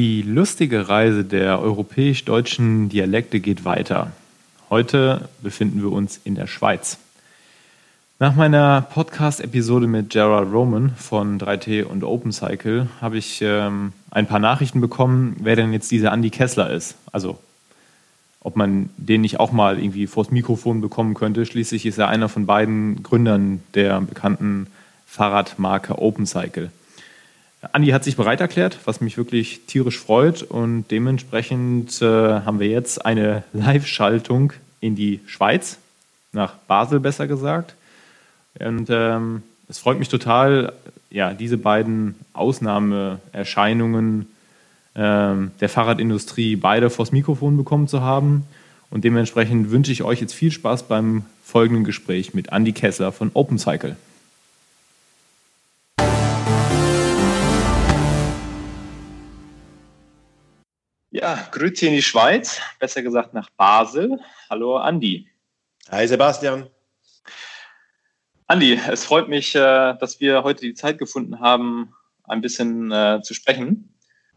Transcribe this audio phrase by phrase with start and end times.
[0.00, 4.12] Die lustige Reise der europäisch-deutschen Dialekte geht weiter.
[4.70, 6.96] Heute befinden wir uns in der Schweiz.
[8.18, 14.38] Nach meiner Podcast-Episode mit Gerard Roman von 3T und OpenCycle habe ich ähm, ein paar
[14.38, 16.94] Nachrichten bekommen, wer denn jetzt dieser Andy Kessler ist.
[17.12, 17.38] Also,
[18.40, 21.44] ob man den nicht auch mal irgendwie vors Mikrofon bekommen könnte.
[21.44, 24.68] Schließlich ist er einer von beiden Gründern der bekannten
[25.04, 26.70] Fahrradmarke OpenCycle.
[27.72, 30.42] Andi hat sich bereit erklärt, was mich wirklich tierisch freut.
[30.42, 35.78] Und dementsprechend äh, haben wir jetzt eine Live-Schaltung in die Schweiz,
[36.32, 37.74] nach Basel besser gesagt.
[38.58, 40.72] Und ähm, es freut mich total,
[41.10, 44.26] ja, diese beiden Ausnahmeerscheinungen
[44.94, 48.44] ähm, der Fahrradindustrie beide vors Mikrofon bekommen zu haben.
[48.90, 53.30] Und dementsprechend wünsche ich euch jetzt viel Spaß beim folgenden Gespräch mit Andi Kessler von
[53.34, 53.96] OpenCycle.
[61.12, 64.20] Ja, Grüße in die Schweiz, besser gesagt nach Basel.
[64.48, 65.26] Hallo Andi.
[65.90, 66.68] Hi Sebastian.
[68.46, 73.22] Andi, es freut mich, äh, dass wir heute die Zeit gefunden haben, ein bisschen äh,
[73.24, 73.92] zu sprechen.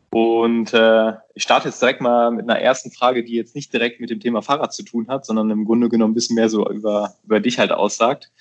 [0.09, 4.01] Und äh, ich starte jetzt direkt mal mit einer ersten Frage, die jetzt nicht direkt
[4.01, 6.67] mit dem Thema Fahrrad zu tun hat, sondern im Grunde genommen ein bisschen mehr so
[6.67, 8.31] über, über dich halt aussagt.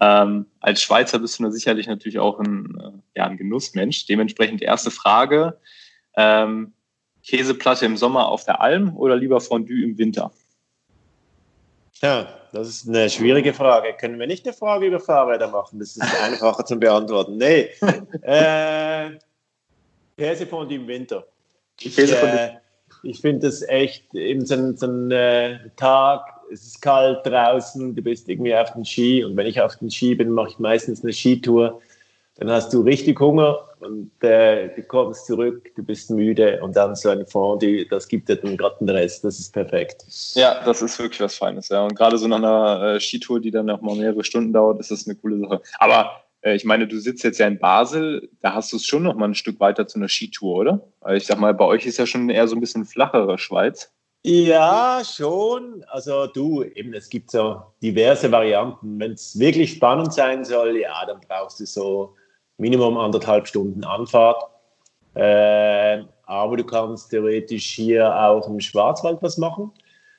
[0.00, 4.06] Ähm, als Schweizer bist du da sicherlich natürlich auch ein, ja, ein Genussmensch.
[4.06, 5.60] Dementsprechend erste Frage.
[6.16, 6.72] Ähm,
[7.24, 10.30] Käseplatte im Sommer auf der Alm oder lieber Fondue im Winter?
[12.02, 13.94] Ja, das ist eine schwierige Frage.
[13.98, 15.78] Können wir nicht eine Frage über Fahrräder machen?
[15.78, 17.38] Das ist einfacher zu beantworten.
[17.38, 17.70] Nee.
[18.22, 19.12] äh,
[20.18, 21.26] Käsefondue im Winter.
[21.80, 22.56] Ich, äh,
[23.02, 27.94] ich finde das echt, eben so ein, so ein äh, Tag, es ist kalt draußen,
[27.94, 30.58] du bist irgendwie auf den Ski und wenn ich auf den Ski bin, mache ich
[30.58, 31.80] meistens eine Skitour
[32.36, 36.96] dann hast du richtig Hunger und äh, du kommst zurück, du bist müde und dann
[36.96, 40.04] so ein Fondue, das gibt dir dann gerade den Rest, das ist perfekt.
[40.34, 41.84] Ja, das ist wirklich was Feines, ja.
[41.84, 44.90] Und gerade so nach einer äh, Skitour, die dann noch mal mehrere Stunden dauert, ist
[44.90, 45.60] das eine coole Sache.
[45.78, 49.04] Aber äh, ich meine, du sitzt jetzt ja in Basel, da hast du es schon
[49.04, 50.80] noch mal ein Stück weiter zu einer Skitour, oder?
[51.00, 53.92] Weil ich sag mal, bei euch ist ja schon eher so ein bisschen flachere Schweiz.
[54.26, 55.84] Ja, schon.
[55.88, 58.98] Also du, eben, es gibt so diverse Varianten.
[58.98, 62.14] Wenn es wirklich spannend sein soll, ja, dann brauchst du so
[62.58, 64.42] Minimum anderthalb Stunden Anfahrt.
[65.14, 69.72] Äh, aber du kannst theoretisch hier auch im Schwarzwald was machen.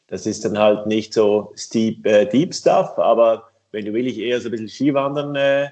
[0.07, 4.39] Das ist dann halt nicht so steep, äh, Deep Stuff, aber wenn du wirklich eher
[4.39, 5.65] so ein bisschen Skiwandern äh,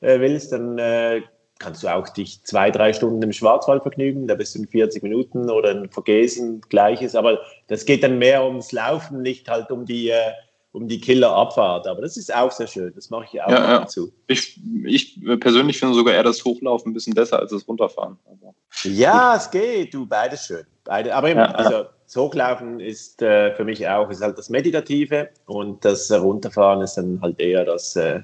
[0.00, 1.22] äh willst, dann äh,
[1.58, 4.26] kannst du auch dich zwei, drei Stunden im Schwarzwald vergnügen.
[4.26, 7.14] Da bist du in 40 Minuten oder in Vergesen, gleiches.
[7.14, 10.32] Aber das geht dann mehr ums Laufen, nicht halt um die äh,
[10.74, 11.86] um die Killerabfahrt.
[11.86, 12.92] Aber das ist auch sehr schön.
[12.94, 14.12] Das mache ich auch ja, dazu.
[14.26, 18.18] Ich, ich persönlich finde sogar eher das Hochlaufen ein bisschen besser als das Runterfahren.
[18.28, 19.40] Also, ja, gut.
[19.40, 19.94] es geht.
[19.94, 20.64] Du, beides schön.
[20.82, 25.30] Beide, aber ja, also, das Hochlaufen ist äh, für mich auch ist halt das Meditative
[25.46, 28.20] und das Runterfahren ist dann halt eher das, äh,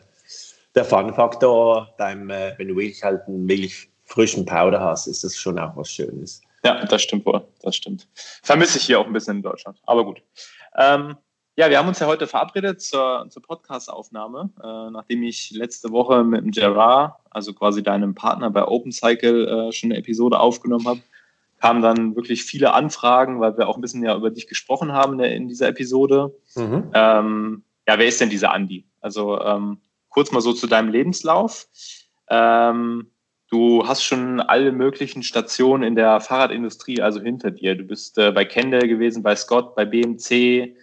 [0.74, 1.94] der Fun-Faktor.
[1.98, 5.76] Beim, äh, wenn du wirklich halt einen wirklich frischen Powder hast, ist das schon auch
[5.76, 6.42] was Schönes.
[6.64, 7.42] Ja, das stimmt wohl.
[7.62, 8.08] Das stimmt.
[8.42, 9.78] Vermisse ich hier auch ein bisschen in Deutschland.
[9.86, 10.20] Aber gut.
[10.76, 11.16] Ähm,
[11.56, 16.24] ja, wir haben uns ja heute verabredet zur, zur Podcast-Aufnahme, äh, nachdem ich letzte Woche
[16.24, 21.00] mit dem Gerard, also quasi deinem Partner bei OpenCycle, äh, schon eine Episode aufgenommen habe,
[21.60, 25.12] kamen dann wirklich viele Anfragen, weil wir auch ein bisschen ja über dich gesprochen haben
[25.12, 26.34] in, der, in dieser Episode.
[26.56, 26.90] Mhm.
[26.94, 28.86] Ähm, ja, wer ist denn dieser Andi?
[29.00, 29.78] Also ähm,
[30.08, 31.66] kurz mal so zu deinem Lebenslauf.
[32.28, 33.10] Ähm,
[33.50, 37.74] du hast schon alle möglichen Stationen in der Fahrradindustrie also hinter dir.
[37.74, 40.76] Du bist äh, bei Kendall gewesen, bei Scott, bei BMC,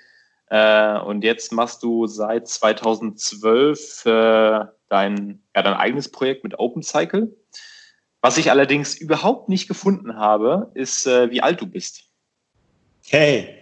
[0.50, 7.36] äh, und jetzt machst du seit 2012 äh, dein, ja, dein eigenes Projekt mit OpenCycle.
[8.22, 12.04] Was ich allerdings überhaupt nicht gefunden habe, ist, äh, wie alt du bist.
[13.10, 13.56] Hey,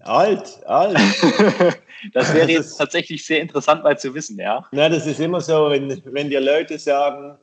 [0.00, 0.98] alt, alt.
[2.14, 4.66] das wäre jetzt tatsächlich sehr interessant mal zu wissen, ja.
[4.72, 7.36] Na, das ist immer so, wenn, wenn dir Leute sagen,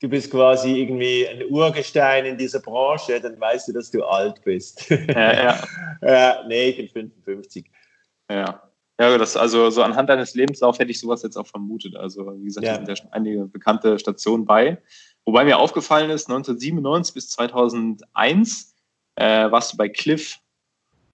[0.00, 4.42] du bist quasi irgendwie ein Urgestein in dieser Branche, dann weißt du, dass du alt
[4.44, 4.88] bist.
[4.90, 5.64] Ja, ja.
[6.02, 7.64] ja nee, ich bin 55.
[8.30, 8.62] Ja.
[9.00, 11.96] Ja, das, also so anhand deines Lebenslaufs hätte ich sowas jetzt auch vermutet.
[11.96, 12.74] Also, wie gesagt, ja.
[12.74, 14.76] sind ja schon einige bekannte Stationen bei.
[15.24, 18.74] Wobei mir aufgefallen ist, 1997 bis 2001
[19.14, 20.38] äh, warst du bei Cliff.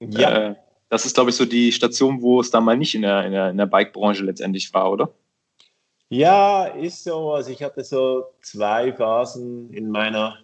[0.01, 0.49] Ja.
[0.49, 0.55] Äh,
[0.89, 3.33] das ist, glaube ich, so die Station, wo es da mal nicht in der, in
[3.33, 5.15] der, in der Bike-Branche letztendlich war, oder?
[6.09, 7.33] Ja, ist so.
[7.33, 10.39] Also ich hatte so zwei Phasen in meiner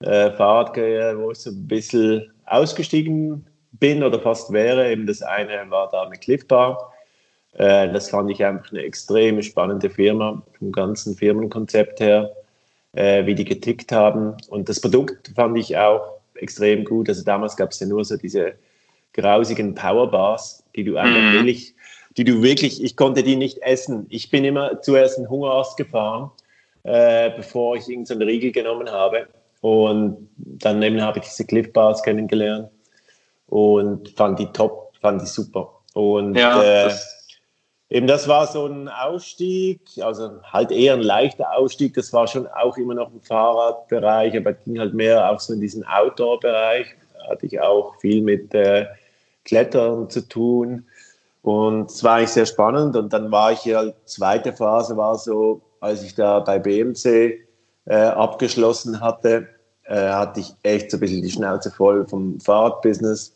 [0.00, 3.46] äh, Fahrradkarriere, wo ich so ein bisschen ausgestiegen
[3.78, 4.90] bin oder fast wäre.
[4.90, 6.92] Eben das eine war da mit Cliff Bar.
[7.54, 12.32] Äh, das fand ich einfach eine extrem spannende Firma vom ganzen Firmenkonzept her,
[12.92, 14.36] äh, wie die getickt haben.
[14.48, 17.08] Und das Produkt fand ich auch extrem gut.
[17.08, 18.54] Also damals gab es ja nur so diese
[19.12, 21.32] grausigen Powerbars, die du einfach mhm.
[21.32, 21.74] wirklich,
[22.16, 24.06] die du wirklich, ich konnte die nicht essen.
[24.08, 26.30] Ich bin immer zuerst einen Hungerast gefahren,
[26.84, 29.26] äh, bevor ich irgendeinen so Riegel genommen habe.
[29.60, 32.70] Und dann eben habe ich diese Cliff Bars kennengelernt
[33.48, 35.72] und fand die top, fand die super.
[35.94, 37.18] Und ja, äh, das
[37.90, 41.94] eben das war so ein Ausstieg, also halt eher ein leichter Ausstieg.
[41.94, 45.60] Das war schon auch immer noch im Fahrradbereich, aber ging halt mehr auch so in
[45.60, 46.86] diesen Outdoor-Bereich.
[47.14, 48.86] Da hatte ich auch viel mit äh,
[49.44, 50.86] Klettern zu tun.
[51.42, 52.96] Und es war eigentlich sehr spannend.
[52.96, 57.38] Und dann war ich ja, zweite Phase war so, als ich da bei BMC
[57.86, 59.48] äh, abgeschlossen hatte,
[59.88, 63.34] äh, hatte ich echt so ein bisschen die Schnauze voll vom Fahrradbusiness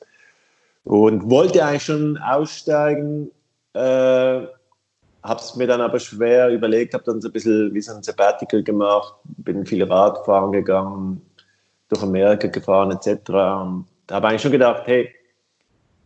[0.85, 3.31] und wollte eigentlich schon aussteigen.
[3.75, 4.47] Äh,
[5.23, 8.03] habe es mir dann aber schwer überlegt, habe dann so ein bisschen wie so ein
[8.03, 11.23] Sabbatical gemacht, bin viel Radfahren gegangen,
[11.89, 13.31] durch Amerika gefahren etc.
[13.31, 15.15] Und habe eigentlich schon gedacht, hey,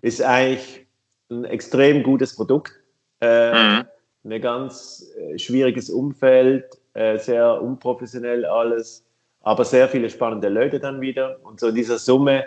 [0.02, 0.86] ist eigentlich
[1.30, 2.72] ein extrem gutes Produkt,
[3.20, 3.86] äh, mhm.
[4.24, 9.05] ein ganz äh, schwieriges Umfeld, äh, sehr unprofessionell alles,
[9.46, 11.36] aber sehr viele spannende Leute dann wieder.
[11.44, 12.46] Und so in dieser Summe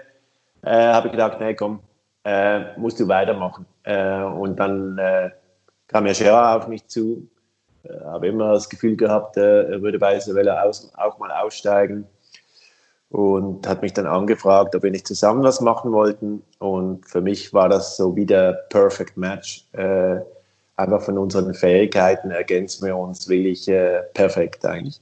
[0.64, 1.80] äh, habe ich gedacht, nee, komm,
[2.26, 3.66] äh, musst du weitermachen.
[3.84, 5.30] Äh, und dann äh,
[5.88, 7.30] kam ja Gerard auf mich zu,
[7.84, 12.06] äh, habe immer das Gefühl gehabt, äh, er würde bei Isabella aus, auch mal aussteigen
[13.08, 16.44] und hat mich dann angefragt, ob wir nicht zusammen was machen wollten.
[16.58, 19.66] Und für mich war das so wie der Perfect Match.
[20.76, 23.66] Einfach von unseren Fähigkeiten ergänzen wir uns wirklich
[24.14, 25.02] perfekt eigentlich.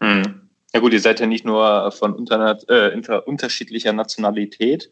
[0.00, 0.43] Mhm.
[0.74, 4.90] Ja gut, ihr seid ja nicht nur von unter, äh, unterschiedlicher Nationalität,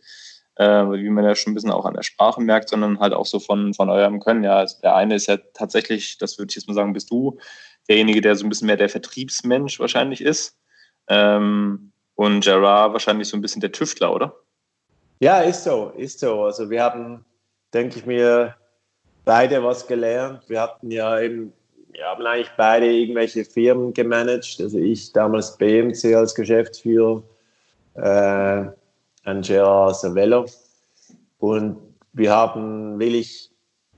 [0.54, 3.26] äh, wie man ja schon ein bisschen auch an der Sprache merkt, sondern halt auch
[3.26, 4.44] so von, von eurem Können.
[4.44, 7.38] Ja, also der eine ist ja tatsächlich, das würde ich jetzt mal sagen, bist du
[7.88, 10.56] derjenige, der so ein bisschen mehr der Vertriebsmensch wahrscheinlich ist.
[11.08, 14.36] Ähm, und Gerard wahrscheinlich so ein bisschen der Tüftler, oder?
[15.18, 16.44] Ja, ist so, ist so.
[16.44, 17.24] Also wir haben,
[17.74, 18.54] denke ich mir,
[19.24, 20.48] beide was gelernt.
[20.48, 21.52] Wir hatten ja eben
[21.92, 24.56] wir haben eigentlich beide irgendwelche Firmen gemanagt.
[24.60, 27.22] Also ich damals BMC als Geschäftsführer,
[27.94, 28.64] äh,
[29.24, 30.46] Angela Savello.
[31.38, 31.76] Und
[32.14, 33.50] wir haben wirklich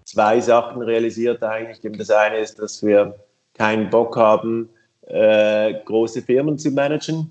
[0.04, 1.80] zwei Sachen realisiert eigentlich.
[1.96, 3.14] Das eine ist, dass wir
[3.54, 4.68] keinen Bock haben,
[5.02, 7.30] äh, große Firmen zu managen.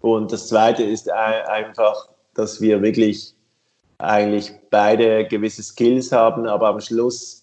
[0.00, 3.34] Und das zweite ist einfach, dass wir wirklich
[3.98, 7.37] eigentlich beide gewisse Skills haben, aber am Schluss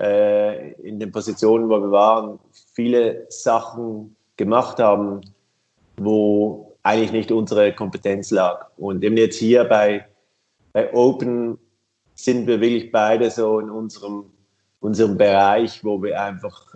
[0.00, 2.38] äh, in den Positionen, wo wir waren,
[2.74, 5.20] viele Sachen gemacht haben,
[5.96, 8.66] wo eigentlich nicht unsere Kompetenz lag.
[8.76, 10.06] Und eben jetzt hier bei,
[10.72, 11.58] bei Open
[12.14, 14.24] sind wir wirklich beide so in unserem,
[14.80, 16.74] unserem Bereich, wo wir einfach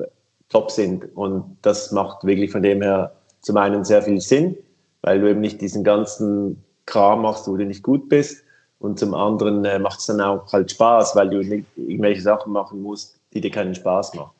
[0.49, 1.17] top sind.
[1.17, 4.57] Und das macht wirklich von dem her zum einen sehr viel Sinn,
[5.03, 8.45] weil du eben nicht diesen ganzen Kram machst, wo du nicht gut bist.
[8.79, 12.53] Und zum anderen äh, macht es dann auch halt Spaß, weil du nicht irgendwelche Sachen
[12.53, 14.33] machen musst, die dir keinen Spaß machen.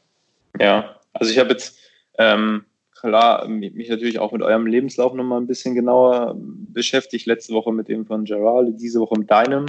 [0.61, 1.79] Ja, also ich habe jetzt
[2.19, 2.65] ähm,
[2.99, 7.27] klar mich natürlich auch mit eurem Lebenslauf nochmal ein bisschen genauer beschäftigt.
[7.27, 9.67] Letzte Woche mit dem von Gerald, diese Woche mit deinem.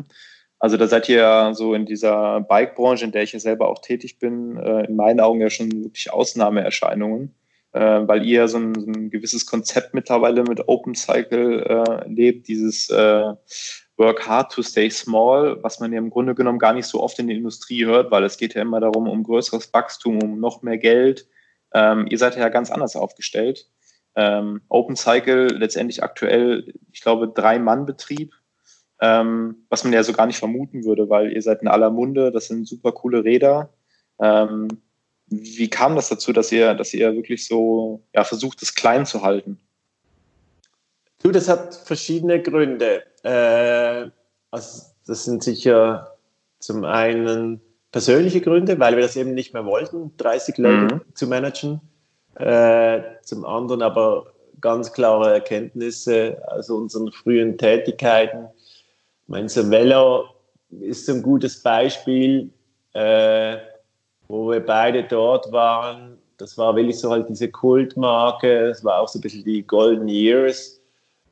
[0.59, 3.79] Also da seid ihr ja so in dieser Bike-Branche, in der ich ja selber auch
[3.79, 7.35] tätig bin, äh, in meinen Augen ja schon wirklich Ausnahmeerscheinungen,
[7.73, 12.47] äh, weil ihr so ein, so ein, gewisses Konzept mittlerweile mit Open Cycle äh, lebt,
[12.47, 13.33] dieses äh,
[13.97, 17.17] Work hard to stay small, was man ja im Grunde genommen gar nicht so oft
[17.19, 20.61] in der Industrie hört, weil es geht ja immer darum, um größeres Wachstum, um noch
[20.61, 21.27] mehr Geld.
[21.73, 23.67] Ähm, ihr seid ja ganz anders aufgestellt.
[24.15, 28.33] Ähm, Open Cycle letztendlich aktuell, ich glaube, Drei-Mann-Betrieb,
[29.01, 32.31] ähm, was man ja so gar nicht vermuten würde, weil ihr seid in aller Munde,
[32.31, 33.73] das sind super coole Räder.
[34.19, 34.67] Ähm,
[35.27, 39.23] wie kam das dazu, dass ihr, dass ihr wirklich so ja, versucht, es klein zu
[39.23, 39.59] halten?
[41.21, 43.03] Du, das hat verschiedene Gründe.
[43.27, 44.09] Äh,
[44.51, 46.15] also das sind sicher
[46.59, 51.01] zum einen persönliche Gründe, weil wir das eben nicht mehr wollten, 30 Leute mhm.
[51.13, 51.81] zu managen.
[52.35, 54.27] Äh, zum anderen aber
[54.61, 58.47] ganz klare Erkenntnisse aus unseren frühen Tätigkeiten.
[59.27, 60.25] Mein Savello
[60.69, 62.49] ist so ein gutes Beispiel,
[62.93, 63.57] äh,
[64.27, 66.17] wo wir beide dort waren.
[66.37, 68.69] Das war wirklich so halt diese Kultmarke.
[68.69, 70.79] Es war auch so ein bisschen die Golden Years.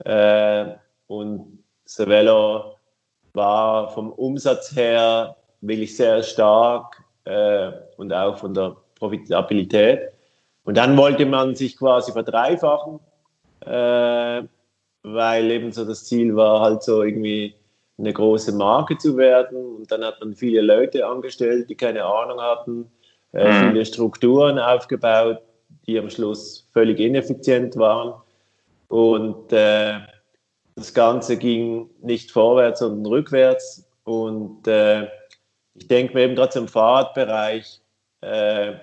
[0.03, 0.65] Äh,
[1.07, 1.54] und
[1.87, 2.75] Cervelo
[3.33, 10.11] war vom Umsatz her wirklich sehr stark äh, und auch von der Profitabilität.
[10.63, 12.99] Und dann wollte man sich quasi verdreifachen,
[13.61, 14.41] äh,
[15.03, 17.55] weil eben so das Ziel war, halt so irgendwie
[17.97, 19.75] eine große Marke zu werden.
[19.77, 22.91] Und dann hat man viele Leute angestellt, die keine Ahnung hatten,
[23.33, 23.69] äh, mhm.
[23.69, 25.39] viele Strukturen aufgebaut,
[25.85, 28.13] die am Schluss völlig ineffizient waren.
[28.87, 29.99] Und äh,
[30.75, 33.85] Das Ganze ging nicht vorwärts, sondern rückwärts.
[34.03, 35.07] Und äh,
[35.73, 37.81] ich denke mir eben gerade im Fahrradbereich
[38.21, 38.73] äh,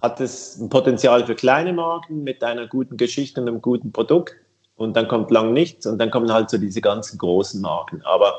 [0.00, 4.34] hat es ein Potenzial für kleine Marken mit einer guten Geschichte und einem guten Produkt.
[4.76, 8.00] Und dann kommt lang nichts und dann kommen halt so diese ganzen großen Marken.
[8.04, 8.34] Aber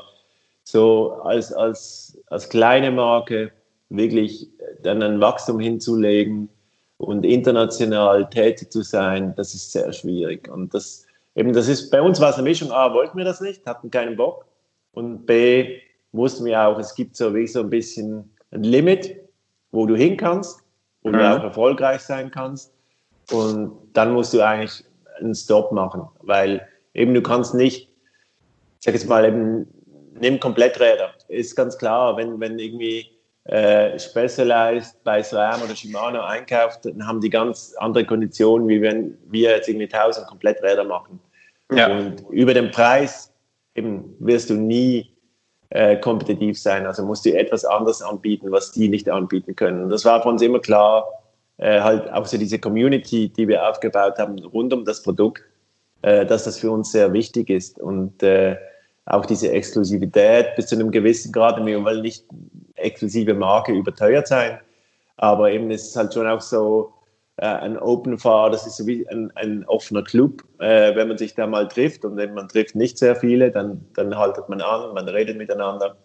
[0.64, 3.52] so als, als, als kleine Marke
[3.90, 4.48] wirklich
[4.82, 6.48] dann ein Wachstum hinzulegen
[6.96, 10.48] und international tätig zu sein, das ist sehr schwierig.
[10.48, 11.06] Und das
[11.40, 12.70] eben, das ist bei uns war es eine Mischung.
[12.70, 14.46] A, wollten wir das nicht, hatten keinen Bock.
[14.92, 15.80] Und B,
[16.12, 19.16] wussten wir auch, es gibt so wie so ein bisschen ein Limit,
[19.72, 20.60] wo du hin kannst,
[21.02, 21.14] wo mhm.
[21.14, 22.72] du auch erfolgreich sein kannst.
[23.32, 24.84] Und dann musst du eigentlich
[25.18, 29.66] einen Stop machen, weil eben du kannst nicht, ich sag jetzt mal eben,
[30.20, 31.10] nimm Kompletträder.
[31.28, 33.06] Ist ganz klar, wenn, wenn irgendwie
[33.44, 39.16] äh, Specialized bei SRAM oder Shimano einkauft, dann haben die ganz andere Konditionen, wie wenn
[39.26, 41.20] wir jetzt irgendwie 1000 Kompletträder machen.
[41.72, 41.96] Ja.
[41.96, 43.32] Und über den Preis
[43.74, 45.10] eben wirst du nie
[45.70, 46.86] äh, kompetitiv sein.
[46.86, 49.84] Also musst du etwas anderes anbieten, was die nicht anbieten können.
[49.84, 51.06] Und das war für uns immer klar,
[51.58, 55.42] äh, halt auch so diese Community, die wir aufgebaut haben rund um das Produkt,
[56.02, 57.78] äh, dass das für uns sehr wichtig ist.
[57.78, 58.56] Und äh,
[59.06, 62.24] auch diese Exklusivität bis zu einem gewissen Grad, wir wollen nicht
[62.76, 64.58] exklusive Marke überteuert sein,
[65.16, 66.92] aber eben ist es halt schon auch so,
[67.40, 70.44] äh, ein Open Fahr, das ist so wie ein, ein offener Club.
[70.58, 73.86] Äh, wenn man sich da mal trifft und wenn man trifft nicht sehr viele, dann,
[73.94, 75.96] dann haltet man an, man redet miteinander.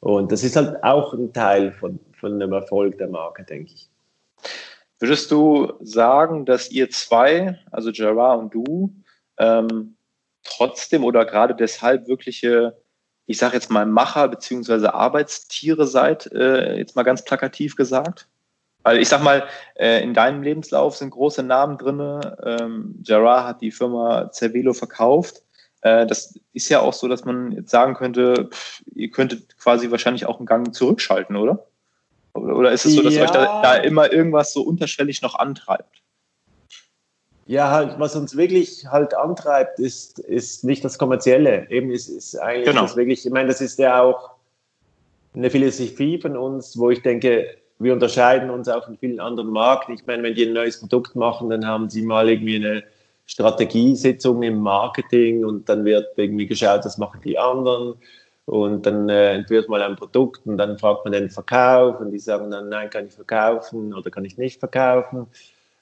[0.00, 3.88] Und das ist halt auch ein Teil von, von einem Erfolg der Marke, denke ich.
[4.98, 8.92] Würdest du sagen, dass ihr zwei, also Gerard und du,
[9.38, 9.96] ähm,
[10.42, 12.76] trotzdem oder gerade deshalb wirkliche,
[13.26, 18.28] ich sage jetzt mal Macher beziehungsweise Arbeitstiere seid, äh, jetzt mal ganz plakativ gesagt?
[18.82, 19.44] Weil ich sag mal,
[19.76, 22.20] äh, in deinem Lebenslauf sind große Namen drin.
[22.44, 25.42] Ähm, Gerard hat die Firma Cervelo verkauft.
[25.82, 29.90] Äh, das ist ja auch so, dass man jetzt sagen könnte, pff, ihr könntet quasi
[29.90, 31.66] wahrscheinlich auch einen Gang zurückschalten, oder?
[32.34, 33.24] Oder ist es so, dass ja.
[33.24, 36.02] euch da, da immer irgendwas so unterschwellig noch antreibt?
[37.46, 41.68] Ja, halt, was uns wirklich halt antreibt, ist, ist nicht das Kommerzielle.
[41.70, 42.82] Eben ist, ist eigentlich genau.
[42.82, 44.30] das wirklich, ich meine, das ist ja auch
[45.34, 49.92] eine Philosophie von uns, wo ich denke, wir unterscheiden uns auch von vielen anderen Marken.
[49.92, 52.84] Ich meine, wenn die ein neues Produkt machen, dann haben sie mal irgendwie eine
[53.26, 57.94] Strategiesitzung im Marketing und dann wird irgendwie geschaut, was machen die anderen.
[58.44, 62.18] Und dann äh, entwirft mal ein Produkt und dann fragt man den Verkauf und die
[62.18, 65.28] sagen dann, nein, kann ich verkaufen oder kann ich nicht verkaufen.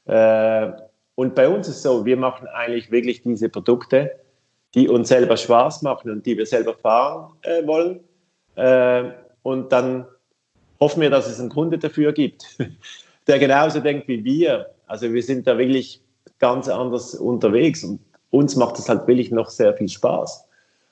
[0.05, 0.73] Äh,
[1.15, 4.11] und bei uns ist so, wir machen eigentlich wirklich diese Produkte,
[4.75, 8.01] die uns selber Spaß machen und die wir selber fahren äh, wollen.
[8.57, 9.11] Äh,
[9.43, 10.07] und dann
[10.81, 12.45] hoffen wir, dass es einen Kunde dafür gibt,
[13.27, 14.71] der genauso denkt wie wir.
[14.87, 16.01] Also wir sind da wirklich
[16.39, 20.47] ganz anders unterwegs und uns macht es halt wirklich noch sehr viel Spaß.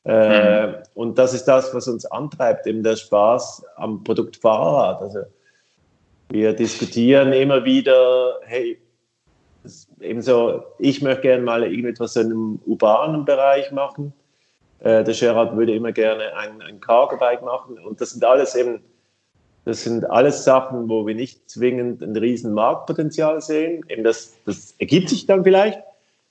[0.04, 0.74] Äh, mhm.
[0.94, 5.00] Und das ist das, was uns antreibt, eben der Spaß am Produkt Fahrrad.
[5.00, 5.20] Also
[6.30, 8.78] wir diskutieren immer wieder, hey,
[10.00, 14.12] ebenso, ich möchte gerne mal irgendetwas in einem urbanen Bereich machen.
[14.80, 17.78] Äh, der Gerard würde immer gerne ein, ein Cargo-Bike machen.
[17.78, 18.80] Und das sind alles eben
[19.68, 23.84] das sind alles Sachen, wo wir nicht zwingend ein riesen Marktpotenzial sehen.
[23.90, 25.82] Eben das, das ergibt sich dann vielleicht,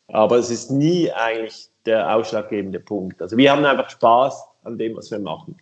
[0.07, 3.21] aber es ist nie eigentlich der ausschlaggebende Punkt.
[3.21, 5.55] Also wir haben einfach Spaß an dem, was wir machen.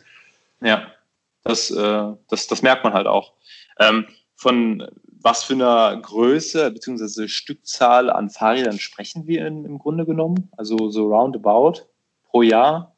[0.62, 0.88] Ja,
[1.44, 3.34] das, äh, das, das merkt man halt auch.
[3.78, 4.06] Ähm,
[4.38, 4.88] von
[5.22, 7.28] was für einer Größe bzw.
[7.28, 10.50] Stückzahl an Fahrrädern sprechen wir in, im Grunde genommen?
[10.56, 11.82] Also so roundabout
[12.24, 12.95] pro Jahr?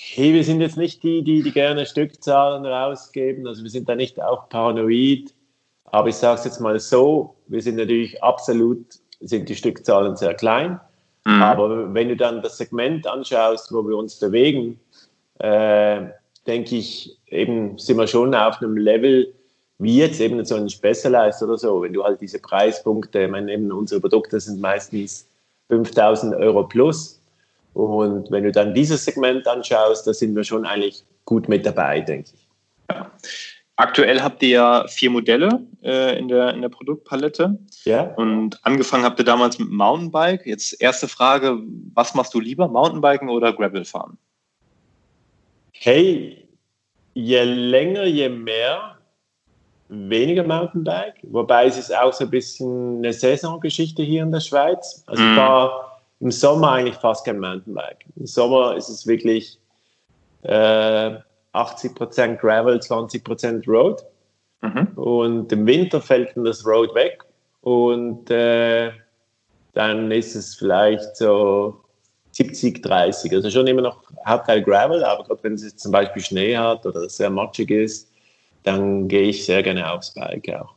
[0.00, 3.48] Hey, wir sind jetzt nicht die, die, die gerne Stückzahlen rausgeben.
[3.48, 5.34] Also wir sind da nicht auch paranoid.
[5.86, 8.86] Aber ich sage es jetzt mal so, wir sind natürlich absolut,
[9.20, 10.78] sind die Stückzahlen sehr klein.
[11.24, 11.42] Mhm.
[11.42, 14.78] Aber wenn du dann das Segment anschaust, wo wir uns bewegen,
[15.40, 16.06] äh,
[16.46, 19.34] denke ich, eben sind wir schon auf einem Level,
[19.78, 21.82] wie jetzt eben so ein Specialized oder so.
[21.82, 25.26] Wenn du halt diese Preispunkte, ich meine, eben unsere Produkte sind meistens
[25.70, 27.17] 5000 Euro plus.
[27.78, 32.00] Und wenn du dann dieses Segment anschaust, da sind wir schon eigentlich gut mit dabei,
[32.00, 32.48] denke ich.
[32.90, 33.12] Ja.
[33.76, 37.56] Aktuell habt ihr ja vier Modelle äh, in, der, in der Produktpalette.
[37.84, 38.12] Ja.
[38.16, 40.44] Und angefangen habt ihr damals mit Mountainbike.
[40.44, 41.60] Jetzt erste Frage,
[41.94, 44.18] was machst du lieber, Mountainbiken oder Gravel fahren?
[45.70, 46.48] Hey,
[47.14, 48.96] je länger, je mehr,
[49.88, 51.18] weniger Mountainbike.
[51.22, 55.04] Wobei es ist auch so ein bisschen eine Saisongeschichte hier in der Schweiz.
[55.06, 55.30] Also mm.
[55.30, 55.87] ich war
[56.20, 58.04] im Sommer eigentlich fast kein Mountainbike.
[58.16, 59.58] Im Sommer ist es wirklich
[60.42, 61.16] äh,
[61.54, 64.04] 80% Gravel, 20% Road.
[64.60, 64.88] Mhm.
[64.96, 67.24] Und im Winter fällt dann das Road weg.
[67.60, 68.90] Und äh,
[69.74, 71.80] dann ist es vielleicht so
[72.32, 73.32] 70, 30.
[73.32, 77.08] Also schon immer noch Hauptteil Gravel, aber gerade wenn es zum Beispiel Schnee hat oder
[77.08, 78.10] sehr matschig ist,
[78.64, 80.74] dann gehe ich sehr gerne aufs Bike auch.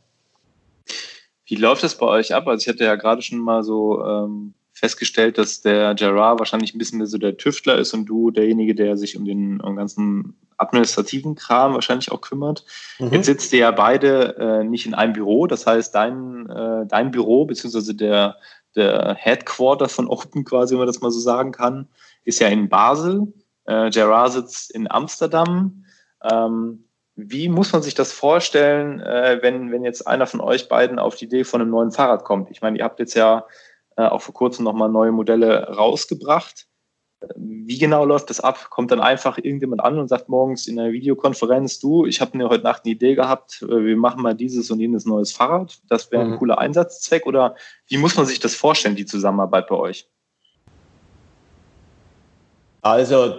[1.46, 2.46] Wie läuft das bei euch ab?
[2.46, 6.78] Also ich hatte ja gerade schon mal so ähm, festgestellt, dass der Gerard wahrscheinlich ein
[6.78, 10.36] bisschen mehr so der Tüftler ist und du derjenige, der sich um den um ganzen
[10.56, 12.64] administrativen Kram wahrscheinlich auch kümmert.
[12.98, 13.12] Mhm.
[13.12, 17.12] Jetzt sitzt ihr ja beide äh, nicht in einem Büro, das heißt, dein, äh, dein
[17.12, 18.36] Büro, beziehungsweise der,
[18.74, 21.86] der Headquarter von Open quasi, wenn man das mal so sagen kann,
[22.24, 23.32] ist ja in Basel.
[23.66, 25.84] Äh, Gerard sitzt in Amsterdam.
[26.28, 30.98] Ähm, wie muss man sich das vorstellen, äh, wenn, wenn jetzt einer von euch beiden
[30.98, 32.50] auf die Idee von einem neuen Fahrrad kommt?
[32.50, 33.44] Ich meine, ihr habt jetzt ja
[33.96, 36.66] äh, auch vor kurzem nochmal neue Modelle rausgebracht.
[37.36, 38.70] Wie genau läuft das ab?
[38.70, 42.48] Kommt dann einfach irgendjemand an und sagt morgens in einer Videokonferenz, du, ich habe mir
[42.48, 45.78] heute Nacht eine Idee gehabt, äh, wir machen mal dieses und jenes neues Fahrrad.
[45.88, 46.38] Das wäre ein mhm.
[46.38, 47.26] cooler Einsatzzweck.
[47.26, 47.54] Oder
[47.88, 50.08] wie muss man sich das vorstellen, die Zusammenarbeit bei euch?
[52.80, 53.36] Also,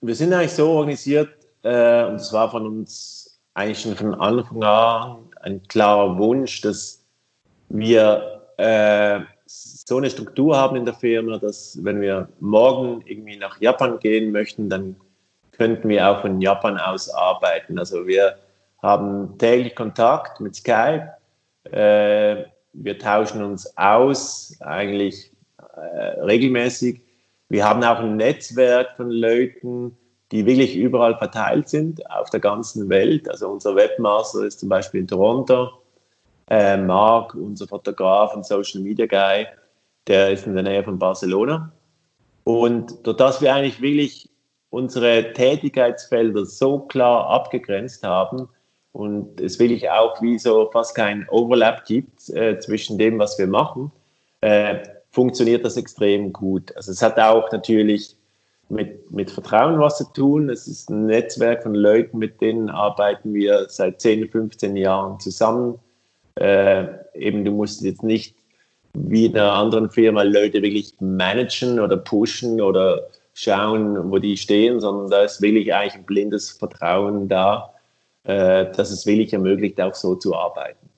[0.00, 1.28] wir sind eigentlich so organisiert,
[1.62, 7.04] äh, und es war von uns eigentlich schon von Anfang an ein klarer Wunsch, dass
[7.68, 9.20] wir äh,
[9.88, 14.32] so eine Struktur haben in der Firma, dass wenn wir morgen irgendwie nach Japan gehen
[14.32, 14.96] möchten, dann
[15.52, 17.78] könnten wir auch von Japan aus arbeiten.
[17.78, 18.36] Also wir
[18.82, 21.08] haben täglich Kontakt mit Skype.
[21.70, 25.30] Äh, wir tauschen uns aus, eigentlich
[25.76, 27.00] äh, regelmäßig.
[27.48, 29.96] Wir haben auch ein Netzwerk von Leuten,
[30.32, 33.28] die wirklich überall verteilt sind auf der ganzen Welt.
[33.30, 35.70] Also unser Webmaster ist zum Beispiel in Toronto.
[36.48, 39.46] Äh, Mark, unser Fotograf und Social Media Guy,
[40.06, 41.72] der ist in der Nähe von Barcelona.
[42.44, 44.28] Und dort, dass wir eigentlich wirklich
[44.70, 48.48] unsere Tätigkeitsfelder so klar abgegrenzt haben
[48.92, 53.46] und es wirklich auch wie so fast kein Overlap gibt äh, zwischen dem, was wir
[53.46, 53.90] machen,
[54.40, 54.78] äh,
[55.10, 56.74] funktioniert das extrem gut.
[56.76, 58.16] Also es hat auch natürlich
[58.68, 60.50] mit, mit Vertrauen was zu tun.
[60.50, 65.78] Es ist ein Netzwerk von Leuten, mit denen arbeiten wir seit 10, 15 Jahren zusammen.
[66.36, 68.34] Äh, eben, du musst jetzt nicht
[69.04, 74.80] wie in einer anderen Firma Leute wirklich managen oder pushen oder schauen, wo die stehen,
[74.80, 77.74] sondern da ist wirklich eigentlich ein blindes Vertrauen da,
[78.24, 80.88] äh, dass es wirklich ermöglicht, auch so zu arbeiten.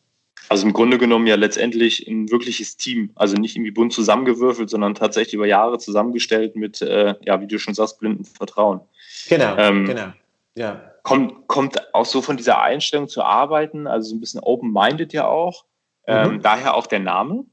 [0.48, 3.10] Also im Grunde genommen ja letztendlich ein wirkliches Team.
[3.16, 7.58] Also nicht irgendwie bunt zusammengewürfelt, sondern tatsächlich über Jahre zusammengestellt mit, äh, ja, wie du
[7.58, 8.80] schon sagst, blindem Vertrauen.
[9.28, 10.12] Genau, ähm, genau.
[10.54, 10.80] Ja.
[11.02, 15.26] Kommt, kommt auch so von dieser Einstellung zu arbeiten, also so ein bisschen open-minded ja
[15.26, 15.64] auch.
[16.06, 16.42] Ähm, mhm.
[16.42, 17.44] Daher auch der Name.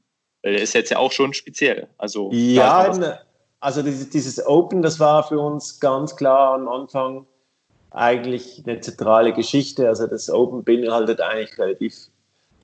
[0.52, 1.88] Der ist jetzt ja auch schon speziell.
[1.98, 2.88] Also, ja,
[3.58, 7.26] also dieses, Open, das war für uns ganz klar am Anfang
[7.90, 9.88] eigentlich eine zentrale Geschichte.
[9.88, 11.94] Also das Open beinhaltet eigentlich relativ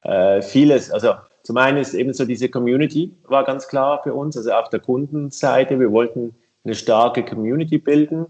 [0.03, 0.93] äh, vieles.
[0.93, 4.69] Also zum einen ist eben so diese Community war ganz klar für uns, also auf
[4.69, 5.81] der Kundenseite.
[5.81, 8.27] Wir wollten eine starke Community bilden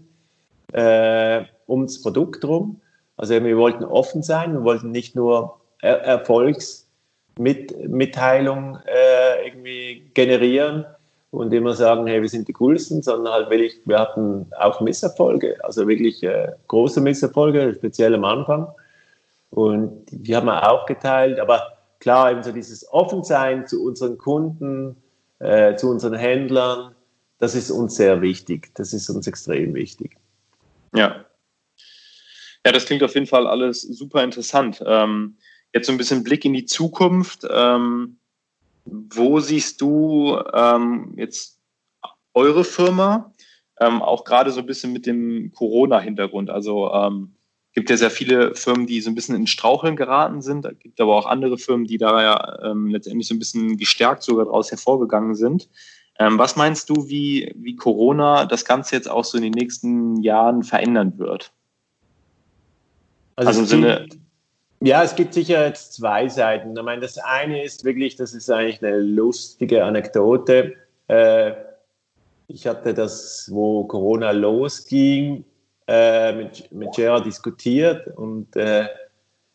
[0.71, 2.81] äh, ums Produkt drum.
[3.17, 6.17] Also wir wollten offen sein, wir wollten nicht nur er
[7.37, 10.85] Erfolgsmitteilung äh, irgendwie generieren
[11.31, 15.57] und immer sagen, hey, wir sind die Coolsten, sondern halt wirklich, wir hatten auch Misserfolge,
[15.63, 18.67] also wirklich äh, große Misserfolge, speziell am Anfang.
[19.49, 21.39] Und die haben wir auch geteilt.
[21.39, 24.95] Aber klar, eben so dieses Offensein zu unseren Kunden,
[25.39, 26.93] äh, zu unseren Händlern,
[27.39, 28.71] das ist uns sehr wichtig.
[28.75, 30.17] Das ist uns extrem wichtig.
[30.95, 31.25] Ja.
[32.65, 34.81] Ja, das klingt auf jeden Fall alles super interessant.
[34.85, 35.35] Ähm,
[35.73, 37.45] jetzt so ein bisschen Blick in die Zukunft.
[37.49, 38.17] Ähm,
[38.85, 41.59] wo siehst du ähm, jetzt
[42.33, 43.31] eure Firma?
[43.79, 46.49] Ähm, auch gerade so ein bisschen mit dem Corona-Hintergrund.
[46.49, 47.33] Also ähm,
[47.73, 50.65] gibt ja sehr viele Firmen, die so ein bisschen in Straucheln geraten sind.
[50.65, 54.23] Es gibt aber auch andere Firmen, die da ja ähm, letztendlich so ein bisschen gestärkt
[54.23, 55.69] sogar daraus hervorgegangen sind.
[56.19, 60.21] Ähm, was meinst du, wie, wie Corona das Ganze jetzt auch so in den nächsten
[60.21, 61.51] Jahren verändern wird?
[63.35, 64.07] Also, also im Sinne.
[64.83, 66.75] Ja, es gibt sicher jetzt zwei Seiten.
[66.75, 70.73] Ich meine, das eine ist wirklich, das ist eigentlich eine lustige Anekdote.
[71.07, 71.53] Äh,
[72.49, 75.45] ich hatte das, wo Corona losging,
[75.87, 78.89] äh, mit, mit Gerard diskutiert und äh,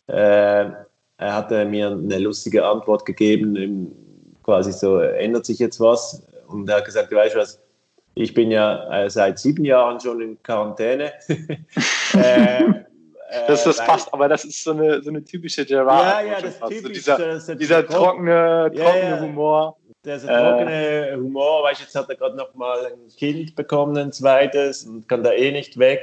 [0.07, 0.87] er
[1.19, 3.93] hatte mir eine lustige Antwort gegeben,
[4.43, 6.27] quasi so, ändert sich jetzt was?
[6.47, 7.61] Und er hat gesagt, weißt du was,
[8.15, 11.13] ich bin ja seit sieben Jahren schon in Quarantäne.
[13.29, 16.25] Äh, das, das passt, aber das ist so eine, so eine typische Gerard.
[16.25, 17.05] Ja, ja, das ist typisch.
[17.05, 19.21] So dieser, dieser, dieser trockene, trockene ja, ja.
[19.21, 19.77] Humor.
[20.05, 23.55] Der ist ein trockene Humor, weißt du, jetzt hat er gerade noch mal ein Kind
[23.55, 26.01] bekommen, ein zweites, und kann da eh nicht weg.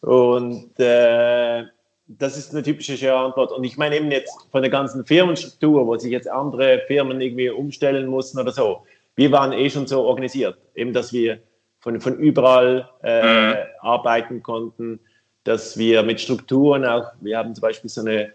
[0.00, 1.64] Und äh,
[2.06, 3.52] das ist eine typische Antwort.
[3.52, 7.50] Und ich meine eben jetzt von der ganzen Firmenstruktur, wo sich jetzt andere Firmen irgendwie
[7.50, 8.86] umstellen mussten oder so.
[9.14, 11.40] Wir waren eh schon so organisiert, eben dass wir
[11.80, 13.56] von, von überall äh, mhm.
[13.80, 15.00] arbeiten konnten,
[15.46, 18.32] dass wir mit Strukturen auch, wir haben zum Beispiel so eine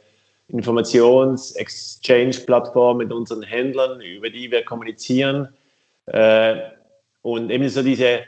[0.48, 5.50] Informations-Exchange-Plattform mit unseren Händlern, über die wir kommunizieren.
[6.08, 6.56] Äh,
[7.22, 8.22] und eben so diese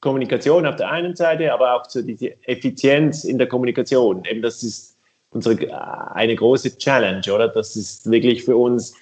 [0.00, 4.24] Kommunikation auf der einen Seite, aber auch so diese Effizienz in der Kommunikation.
[4.24, 4.96] Eben das ist
[5.30, 7.48] unsere eine große Challenge, oder?
[7.48, 8.94] Das ist wirklich für uns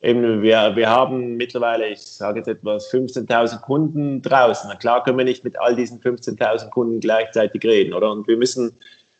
[0.00, 4.68] eben, wir, wir haben mittlerweile, ich sage jetzt etwas, 15.000 Kunden draußen.
[4.68, 8.10] Na klar können wir nicht mit all diesen 15.000 Kunden gleichzeitig reden, oder?
[8.10, 8.72] Und wir müssen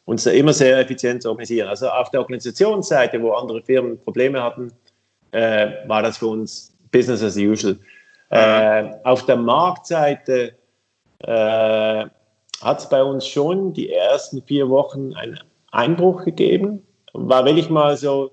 [0.05, 1.69] uns da immer sehr effizient organisieren.
[1.69, 4.73] Also auf der Organisationsseite, wo andere Firmen Probleme hatten,
[5.33, 7.79] äh, war das für uns Business as usual.
[8.31, 10.55] Äh, auf der Marktseite
[11.19, 12.05] äh,
[12.63, 15.41] hat es bei uns schon die ersten vier Wochen einen
[15.71, 16.85] Einbruch gegeben.
[17.13, 18.33] War wirklich mal so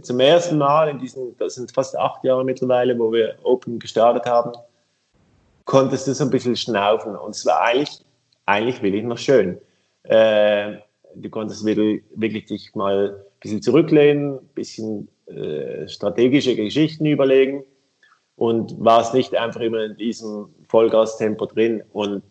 [0.00, 4.26] zum ersten Mal in diesen, das sind fast acht Jahre mittlerweile, wo wir Open gestartet
[4.26, 4.52] haben,
[5.64, 7.14] konntest du so ein bisschen schnaufen.
[7.16, 8.00] Und es war eigentlich,
[8.46, 9.58] eigentlich wirklich noch schön.
[10.04, 10.78] Äh,
[11.14, 17.64] du konntest wirklich, wirklich dich mal ein bisschen zurücklehnen, ein bisschen äh, strategische Geschichten überlegen
[18.36, 21.82] und warst nicht einfach immer in diesem Vollgastempo drin.
[21.92, 22.22] Und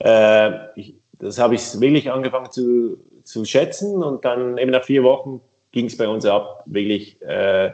[0.00, 5.02] äh, ich, das habe ich wirklich angefangen zu, zu schätzen und dann eben nach vier
[5.02, 5.40] Wochen
[5.72, 7.72] ging es bei uns ab, wirklich äh, äh,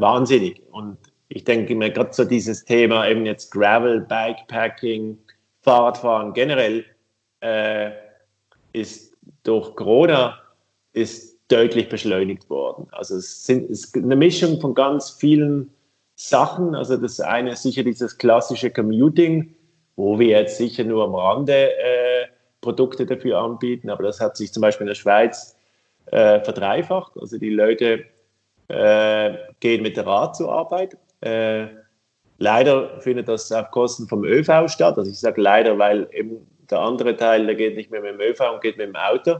[0.00, 0.62] wahnsinnig.
[0.70, 0.98] Und
[1.28, 5.18] ich denke mir gerade so dieses Thema eben jetzt Gravel, Bikepacking,
[5.62, 6.84] Fahrradfahren generell
[7.40, 7.90] äh,
[8.72, 10.38] ist durch Corona
[10.92, 12.86] ist deutlich beschleunigt worden.
[12.92, 15.70] Also es, sind, es ist eine Mischung von ganz vielen
[16.14, 16.74] Sachen.
[16.74, 19.54] Also das eine ist sicher dieses klassische Commuting,
[19.96, 22.26] wo wir jetzt sicher nur am Rande äh,
[22.60, 25.53] Produkte dafür anbieten, aber das hat sich zum Beispiel in der Schweiz
[26.14, 27.12] äh, verdreifacht.
[27.20, 28.04] Also die Leute
[28.68, 30.96] äh, gehen mit dem Rad zur Arbeit.
[31.20, 31.66] Äh,
[32.38, 34.96] leider findet das auf Kosten vom ÖV statt.
[34.96, 38.20] Also ich sage leider, weil eben der andere Teil, der geht nicht mehr mit dem
[38.20, 39.38] ÖV und geht mit dem Auto.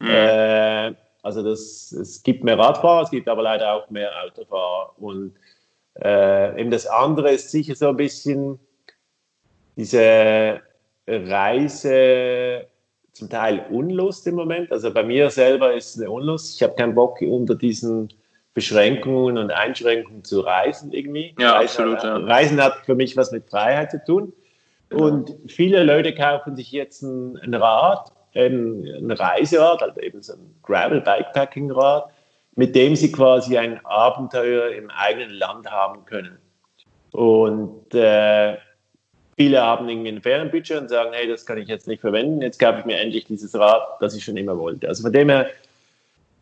[0.00, 0.10] Mhm.
[0.10, 4.94] Äh, also das, es gibt mehr Radfahrer, es gibt aber leider auch mehr Autofahrer.
[4.98, 5.34] Und
[6.02, 8.58] äh, eben das andere ist sicher so ein bisschen
[9.76, 10.60] diese
[11.06, 12.66] Reise,
[13.18, 14.70] zum Teil Unlust im Moment.
[14.70, 16.54] Also bei mir selber ist es eine Unlust.
[16.54, 18.08] Ich habe keinen Bock unter diesen
[18.54, 21.34] Beschränkungen und Einschränkungen zu reisen irgendwie.
[21.38, 22.02] Ja, Reisen, absolut.
[22.02, 22.16] Ja.
[22.16, 24.32] Reisen hat für mich was mit Freiheit zu tun.
[24.88, 25.04] Genau.
[25.04, 30.54] Und viele Leute kaufen sich jetzt ein, ein Rad, ein Reiserad, also eben so ein
[30.62, 32.10] Gravel-Bikepacking-Rad,
[32.54, 36.38] mit dem sie quasi ein Abenteuer im eigenen Land haben können.
[37.10, 38.56] Und äh,
[39.38, 42.58] viele haben irgendwie ein Ferienbudget und sagen, hey, das kann ich jetzt nicht verwenden, jetzt
[42.58, 44.88] kaufe ich mir endlich dieses Rad, das ich schon immer wollte.
[44.88, 45.46] Also von dem her,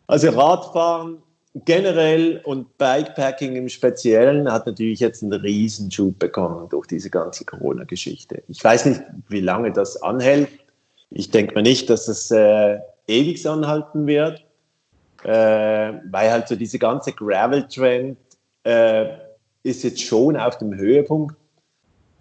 [0.07, 1.21] also Radfahren
[1.65, 8.43] generell und Bikepacking im Speziellen hat natürlich jetzt einen Riesenschub bekommen durch diese ganze Corona-Geschichte.
[8.47, 10.49] Ich weiß nicht, wie lange das anhält.
[11.11, 14.43] Ich denke mir nicht, dass es äh, ewig anhalten wird,
[15.23, 18.17] äh, weil halt so diese ganze Gravel-Trend
[18.63, 19.05] äh,
[19.63, 21.35] ist jetzt schon auf dem Höhepunkt.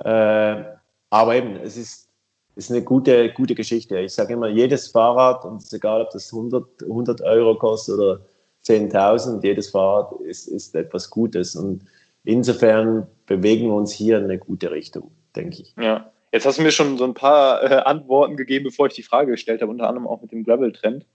[0.01, 0.65] Äh,
[1.11, 2.09] aber eben, es ist,
[2.57, 3.99] ist eine gute, gute Geschichte.
[3.99, 7.99] Ich sage immer, jedes Fahrrad, und es ist egal, ob das 100, 100 Euro kostet
[7.99, 8.21] oder
[8.65, 11.55] 10.000, jedes Fahrrad ist, ist etwas Gutes.
[11.55, 11.85] Und
[12.25, 15.75] insofern bewegen wir uns hier in eine gute Richtung, denke ich.
[15.81, 19.03] Ja, jetzt hast du mir schon so ein paar äh, Antworten gegeben, bevor ich die
[19.03, 21.07] Frage gestellt habe, unter anderem auch mit dem Gravel-Trend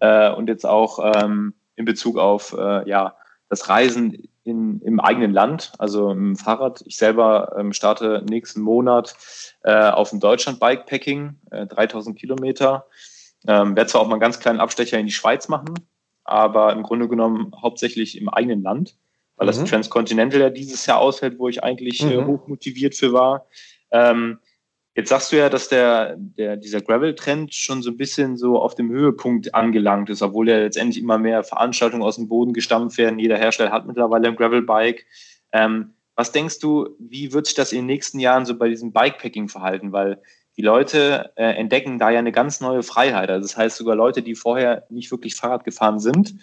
[0.00, 3.16] äh, und jetzt auch ähm, in Bezug auf äh, ja,
[3.48, 6.82] das Reisen in, im eigenen Land, also im Fahrrad.
[6.86, 9.16] Ich selber ähm, starte nächsten Monat
[9.62, 12.86] äh, auf dem Deutschland-Bikepacking, äh, 3000 Kilometer.
[13.46, 15.74] Ähm, werde zwar auch mal einen ganz kleinen Abstecher in die Schweiz machen,
[16.24, 18.96] aber im Grunde genommen hauptsächlich im eigenen Land,
[19.36, 19.52] weil mhm.
[19.52, 22.26] das Transcontinental ja dieses Jahr ausfällt, wo ich eigentlich äh, mhm.
[22.26, 23.46] hoch motiviert für war.
[23.90, 24.40] Ähm,
[24.98, 28.74] jetzt sagst du ja, dass der, der, dieser Gravel-Trend schon so ein bisschen so auf
[28.74, 33.20] dem Höhepunkt angelangt ist, obwohl ja letztendlich immer mehr Veranstaltungen aus dem Boden gestampft werden.
[33.20, 35.06] Jeder Hersteller hat mittlerweile ein Gravel-Bike.
[35.52, 38.92] Ähm, was denkst du, wie wird sich das in den nächsten Jahren so bei diesem
[38.92, 39.92] Bikepacking verhalten?
[39.92, 40.20] Weil
[40.56, 43.30] die Leute äh, entdecken da ja eine ganz neue Freiheit.
[43.30, 46.34] Also das heißt sogar Leute, die vorher nicht wirklich Fahrrad gefahren sind,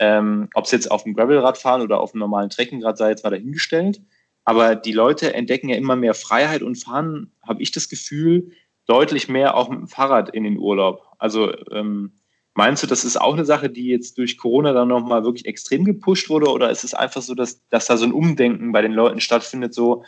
[0.00, 3.22] ähm, ob es jetzt auf dem Gravelrad fahren oder auf dem normalen Trekkingrad sei jetzt
[3.22, 4.00] mal dahingestellt.
[4.48, 8.52] Aber die Leute entdecken ja immer mehr Freiheit und fahren, habe ich das Gefühl,
[8.86, 11.02] deutlich mehr auch mit dem Fahrrad in den Urlaub.
[11.18, 12.14] Also ähm,
[12.54, 15.84] meinst du, das ist auch eine Sache, die jetzt durch Corona dann nochmal wirklich extrem
[15.84, 16.50] gepusht wurde?
[16.50, 19.74] Oder ist es einfach so, dass, dass da so ein Umdenken bei den Leuten stattfindet,
[19.74, 20.02] so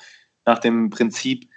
[0.47, 1.51] nach dem Prinzip,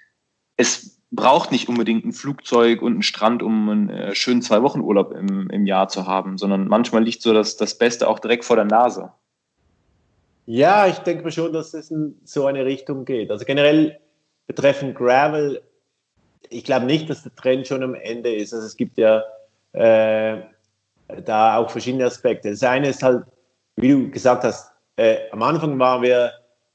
[0.57, 4.81] es braucht nicht unbedingt ein Flugzeug und einen Strand, um einen äh, schönen zwei Wochen
[4.81, 8.43] Urlaub im, im Jahr zu haben, sondern manchmal liegt so das, das Beste auch direkt
[8.43, 9.13] vor der Nase.
[10.45, 13.31] Ja, ich denke mir schon, dass es in so eine Richtung geht.
[13.31, 13.99] Also generell
[14.47, 15.61] betreffend Gravel
[16.53, 18.53] ich glaube nicht, dass der Trend schon am Ende ist.
[18.53, 19.23] Also es gibt ja
[19.73, 20.37] äh,
[21.25, 22.51] da auch verschiedene Aspekte.
[22.51, 23.23] Das eine ist halt,
[23.75, 26.31] wie du gesagt hast, äh, am Anfang waren wir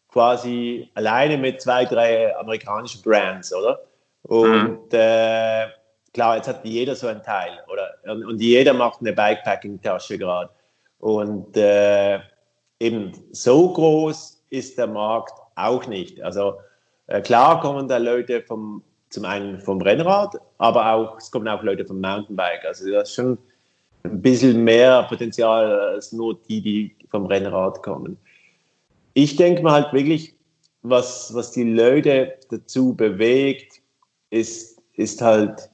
[0.08, 3.80] quasi alleine mit zwei, drei amerikanischen Brands, oder?
[4.22, 4.98] Und mhm.
[4.98, 5.66] äh,
[6.12, 7.94] klar, jetzt hat jeder so einen Teil, oder?
[8.12, 10.50] Und, und jeder macht eine Bikepacking-Tasche gerade.
[10.98, 12.18] Und äh,
[12.80, 16.22] eben so groß ist der Markt auch nicht.
[16.22, 16.54] Also
[17.06, 21.62] äh, klar kommen da Leute vom, zum einen vom Rennrad, aber auch, es kommen auch
[21.62, 22.64] Leute vom Mountainbike.
[22.64, 23.38] Also das ist schon
[24.04, 28.16] ein bisschen mehr Potenzial als nur die, die vom Rennrad kommen.
[29.14, 30.34] Ich denke mal halt wirklich,
[30.82, 33.80] was, was die Leute dazu bewegt,
[34.30, 35.70] ist, ist halt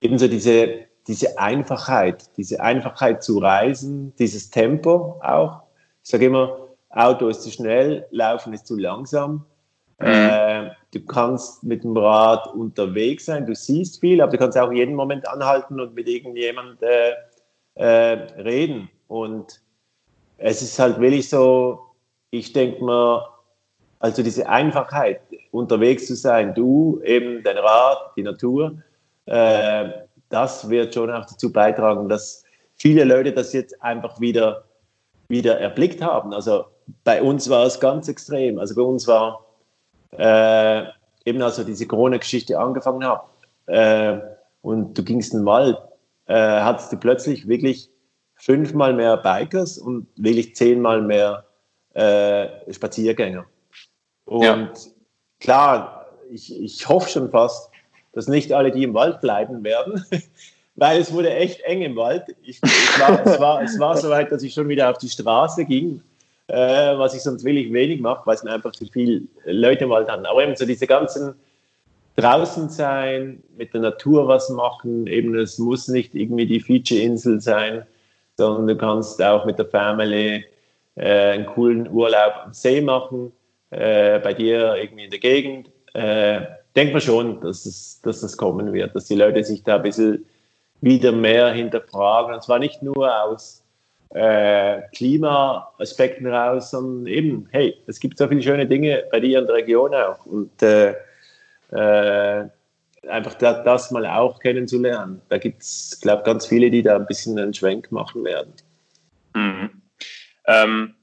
[0.00, 5.62] ebenso diese, diese Einfachheit, diese Einfachheit zu reisen, dieses Tempo auch.
[6.10, 9.46] Ich sage immer, Auto ist zu schnell, Laufen ist zu langsam.
[10.00, 10.06] Mhm.
[10.08, 14.72] Äh, du kannst mit dem Rad unterwegs sein, du siehst viel, aber du kannst auch
[14.72, 17.12] jeden Moment anhalten und mit irgendjemand äh,
[17.74, 18.90] äh, reden.
[19.06, 19.60] Und
[20.38, 21.78] es ist halt wirklich so,
[22.32, 23.24] ich denke mal,
[24.00, 25.20] also diese Einfachheit,
[25.52, 28.82] unterwegs zu sein, du, eben dein Rad, die Natur,
[29.26, 29.90] äh,
[30.28, 32.42] das wird schon auch dazu beitragen, dass
[32.74, 34.64] viele Leute das jetzt einfach wieder,
[35.30, 36.34] wieder erblickt haben.
[36.34, 36.66] Also
[37.04, 38.58] bei uns war es ganz extrem.
[38.58, 39.46] Also bei uns war
[40.10, 40.84] äh,
[41.24, 43.24] eben also diese Corona-Geschichte angefangen hat
[43.66, 44.18] äh,
[44.60, 45.78] und du gingst in den Wald,
[46.26, 47.90] äh, hattest du plötzlich wirklich
[48.34, 51.44] fünfmal mehr Bikers und wirklich zehnmal mehr
[51.94, 53.46] äh, Spaziergänger.
[54.24, 54.72] Und ja.
[55.40, 57.70] klar, ich, ich hoffe schon fast,
[58.12, 60.04] dass nicht alle die im Wald bleiben werden,
[60.80, 62.24] weil es wurde echt eng im Wald.
[62.42, 65.08] Ich, es, war, es, war, es war so weit, dass ich schon wieder auf die
[65.08, 66.02] Straße ging
[66.50, 70.08] äh, was ich sonst wirklich wenig mache, weil es einfach zu viele Leute im Wald
[70.08, 70.26] haben.
[70.26, 71.34] Aber eben so diese ganzen
[72.16, 77.86] draußen sein, mit der Natur was machen, eben es muss nicht irgendwie die Feature-Insel sein,
[78.36, 80.44] sondern du kannst auch mit der Family
[80.96, 83.32] äh, einen coolen Urlaub am See machen,
[83.70, 85.70] äh, bei dir irgendwie in der Gegend.
[85.94, 86.40] Äh,
[86.74, 89.82] denkt man schon, dass, es, dass das kommen wird, dass die Leute sich da ein
[89.82, 90.26] bisschen
[90.80, 92.34] wieder mehr hinterfragen.
[92.34, 93.64] Und zwar nicht nur aus
[94.10, 99.46] äh, Klimaaspekten raus, sondern eben, hey, es gibt so viele schöne Dinge bei dir in
[99.46, 100.26] der Region auch.
[100.26, 100.94] Und äh,
[101.70, 102.48] äh,
[103.08, 105.22] einfach das, das, mal auch kennenzulernen.
[105.28, 108.52] Da gibt es, glaube ich, ganz viele, die da ein bisschen einen Schwenk machen werden.
[109.34, 109.70] Mhm.
[110.46, 110.94] Ähm,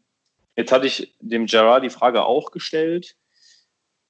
[0.55, 3.15] jetzt hatte ich dem Gerard die Frage auch gestellt.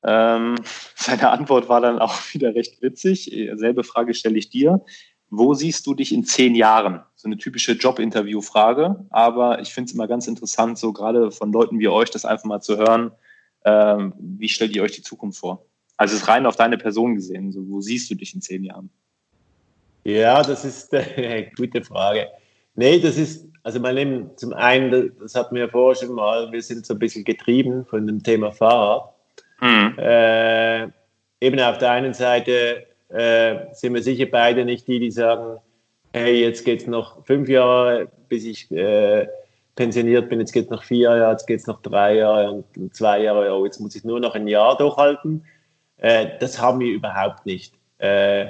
[0.04, 0.56] Ähm,
[0.96, 3.32] seine Antwort war dann auch wieder recht witzig.
[3.56, 4.82] Selbe Frage stelle ich dir.
[5.30, 7.02] Wo siehst du dich in zehn Jahren?
[7.16, 11.80] So eine typische Jobinterview-Frage, aber ich finde es immer ganz interessant, so gerade von Leuten
[11.80, 13.12] wie euch, das einfach mal zu hören.
[13.66, 15.66] Ähm, wie stellt ihr euch die Zukunft vor?
[15.98, 17.52] Also es ist rein auf deine Person gesehen.
[17.52, 18.90] So, wo siehst du dich in zehn Jahren?
[20.04, 22.28] Ja, das ist eine gute Frage.
[22.76, 26.62] Nee, das ist, also mein Leben, zum einen, das hatten wir vorher schon mal, wir
[26.62, 29.14] sind so ein bisschen getrieben von dem Thema Fahrrad.
[29.60, 29.96] Mhm.
[29.98, 30.84] Äh,
[31.42, 35.60] eben auf der einen Seite äh, sind wir sicher beide nicht die, die sagen,
[36.14, 39.28] hey, jetzt geht es noch fünf Jahre, bis ich äh,
[39.76, 42.96] pensioniert bin, jetzt geht es noch vier Jahre, jetzt geht es noch drei Jahre und
[42.96, 45.46] zwei Jahre, oh, jetzt muss ich nur noch ein Jahr durchhalten.
[45.98, 47.74] Äh, das haben wir überhaupt nicht.
[48.00, 48.48] Äh,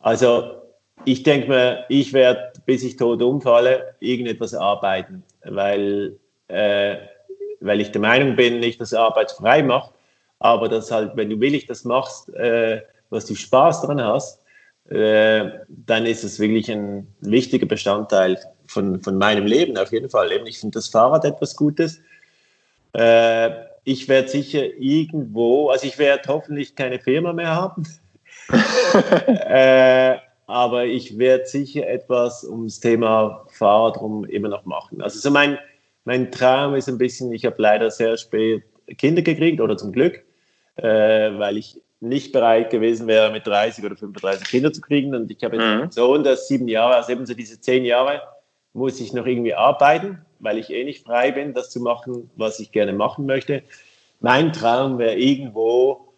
[0.00, 0.62] also
[1.04, 6.96] ich denke mir, ich werde, bis ich tot umfalle, irgendetwas arbeiten, weil, äh,
[7.60, 9.92] weil ich der Meinung bin, nicht, dass Arbeit frei macht,
[10.38, 14.40] aber dass halt, wenn du willig das machst, äh, was du Spaß dran hast,
[14.88, 20.32] äh, dann ist es wirklich ein wichtiger Bestandteil von, von meinem Leben auf jeden Fall.
[20.46, 22.00] ich finde das Fahrrad etwas Gutes.
[22.94, 23.50] Äh,
[23.84, 27.86] ich werde sicher irgendwo, also ich werde hoffentlich keine Firma mehr haben,
[29.26, 35.00] äh, aber ich werde sicher etwas ums Thema Fahrrad rum immer noch machen.
[35.02, 35.58] Also so mein,
[36.04, 38.64] mein Traum ist ein bisschen, ich habe leider sehr spät
[38.98, 40.22] Kinder gekriegt oder zum Glück,
[40.76, 45.14] äh, weil ich nicht bereit gewesen wäre, mit 30 oder 35 Kinder zu kriegen.
[45.14, 45.82] Und ich habe jetzt mhm.
[45.82, 48.20] einen Sohn, der ist sieben Jahre, also eben so diese zehn Jahre
[48.74, 52.58] muss ich noch irgendwie arbeiten, weil ich eh nicht frei bin, das zu machen, was
[52.58, 53.62] ich gerne machen möchte.
[54.20, 56.12] Mein Traum wäre irgendwo,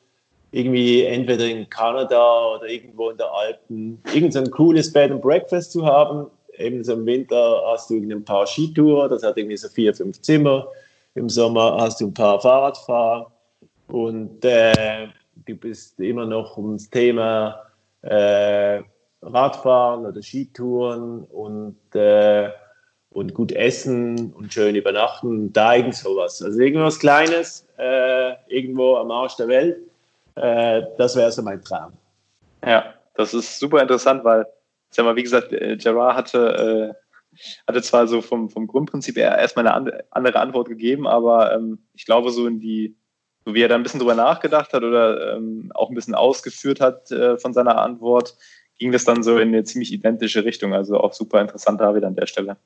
[0.52, 5.20] irgendwie entweder in Kanada oder irgendwo in der Alpen, irgend so ein cooles Bed and
[5.20, 6.30] Breakfast zu haben.
[6.56, 10.20] Eben so im Winter hast du ein paar Skitouren, das hat irgendwie so vier, fünf
[10.22, 10.68] Zimmer.
[11.16, 13.32] Im Sommer hast du ein paar Fahrradfahrer
[13.88, 17.62] und äh, du bist immer noch ums Thema
[18.02, 18.82] äh,
[19.22, 22.50] Radfahren oder Skitouren und, äh,
[23.10, 26.42] und gut essen und schön übernachten, da irgend sowas.
[26.42, 29.78] Also irgendwas Kleines, äh, irgendwo am Arsch der Welt,
[30.34, 31.92] äh, das wäre so mein Traum.
[32.64, 34.46] Ja, das ist super interessant, weil,
[34.90, 39.38] sag mal, wie gesagt, äh, Gerard hatte, äh, hatte zwar so vom, vom Grundprinzip eher
[39.38, 42.96] erstmal eine andere Antwort gegeben, aber ähm, ich glaube, so in die,
[43.44, 46.80] so wie er da ein bisschen drüber nachgedacht hat oder ähm, auch ein bisschen ausgeführt
[46.80, 48.36] hat äh, von seiner Antwort,
[48.78, 50.74] ging das dann so in eine ziemlich identische Richtung.
[50.74, 52.56] Also auch super interessant da wieder an der Stelle.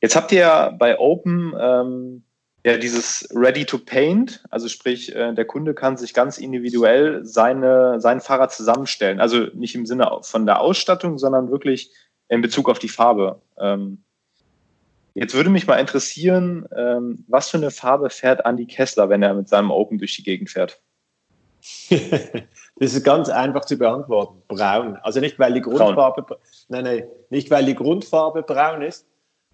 [0.00, 2.24] Jetzt habt ihr ja bei Open ähm,
[2.64, 8.00] ja dieses Ready to Paint, also sprich, äh, der Kunde kann sich ganz individuell seine,
[8.00, 9.20] sein Fahrrad zusammenstellen.
[9.20, 11.92] Also nicht im Sinne von der Ausstattung, sondern wirklich
[12.28, 13.40] in Bezug auf die Farbe.
[13.58, 14.02] Ähm,
[15.14, 19.34] jetzt würde mich mal interessieren, ähm, was für eine Farbe fährt Andy Kessler, wenn er
[19.34, 20.80] mit seinem Open durch die Gegend fährt?
[21.90, 24.42] das ist ganz einfach zu beantworten.
[24.48, 24.96] Braun.
[25.02, 26.38] Also nicht, weil die Grundfarbe, braun.
[26.68, 29.06] nein, nein, nicht, weil die Grundfarbe braun ist,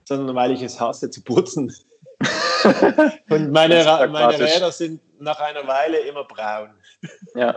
[0.04, 1.74] sondern weil ich es hasse zu putzen.
[3.30, 6.70] Und meine, meine Räder sind nach einer Weile immer braun.
[7.34, 7.54] Ja.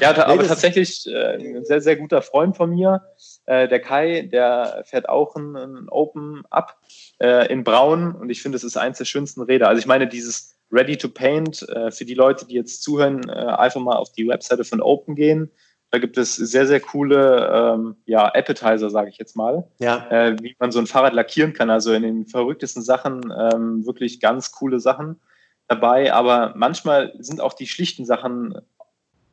[0.00, 3.02] Ja, aber tatsächlich äh, ein sehr, sehr guter Freund von mir,
[3.46, 6.78] äh, der Kai, der fährt auch ein, ein Open Up
[7.20, 9.68] äh, in Braun und ich finde, es ist eins der schönsten Räder.
[9.68, 13.32] Also ich meine, dieses Ready to Paint, äh, für die Leute, die jetzt zuhören, äh,
[13.32, 15.50] einfach mal auf die Webseite von Open gehen.
[15.90, 20.08] Da gibt es sehr, sehr coole ähm, ja, Appetizer, sage ich jetzt mal, ja.
[20.10, 21.68] äh, wie man so ein Fahrrad lackieren kann.
[21.68, 25.20] Also in den verrücktesten Sachen ähm, wirklich ganz coole Sachen
[25.68, 26.14] dabei.
[26.14, 28.54] Aber manchmal sind auch die schlichten Sachen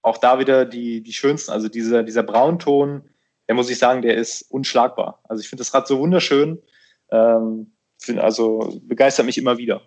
[0.01, 1.51] auch da wieder die, die schönsten.
[1.51, 3.03] Also dieser, dieser Braunton,
[3.49, 5.19] der muss ich sagen, der ist unschlagbar.
[5.27, 6.61] Also ich finde das Rad so wunderschön.
[7.09, 9.81] Ähm, find, also begeistert mich immer wieder.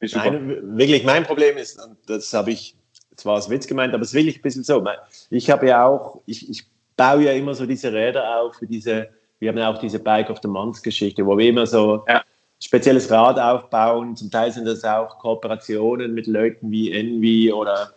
[0.00, 2.76] Nein, wirklich, mein Problem ist, und das habe ich
[3.16, 4.86] zwar als Witz gemeint, aber es ist wirklich ein bisschen so.
[5.28, 9.08] Ich habe ja auch, ich, ich baue ja immer so diese Räder auf für diese,
[9.40, 12.22] wir haben ja auch diese Bike of the Month Geschichte, wo wir immer so ja.
[12.62, 14.14] spezielles Rad aufbauen.
[14.14, 17.92] Zum Teil sind das auch Kooperationen mit Leuten wie Envy oder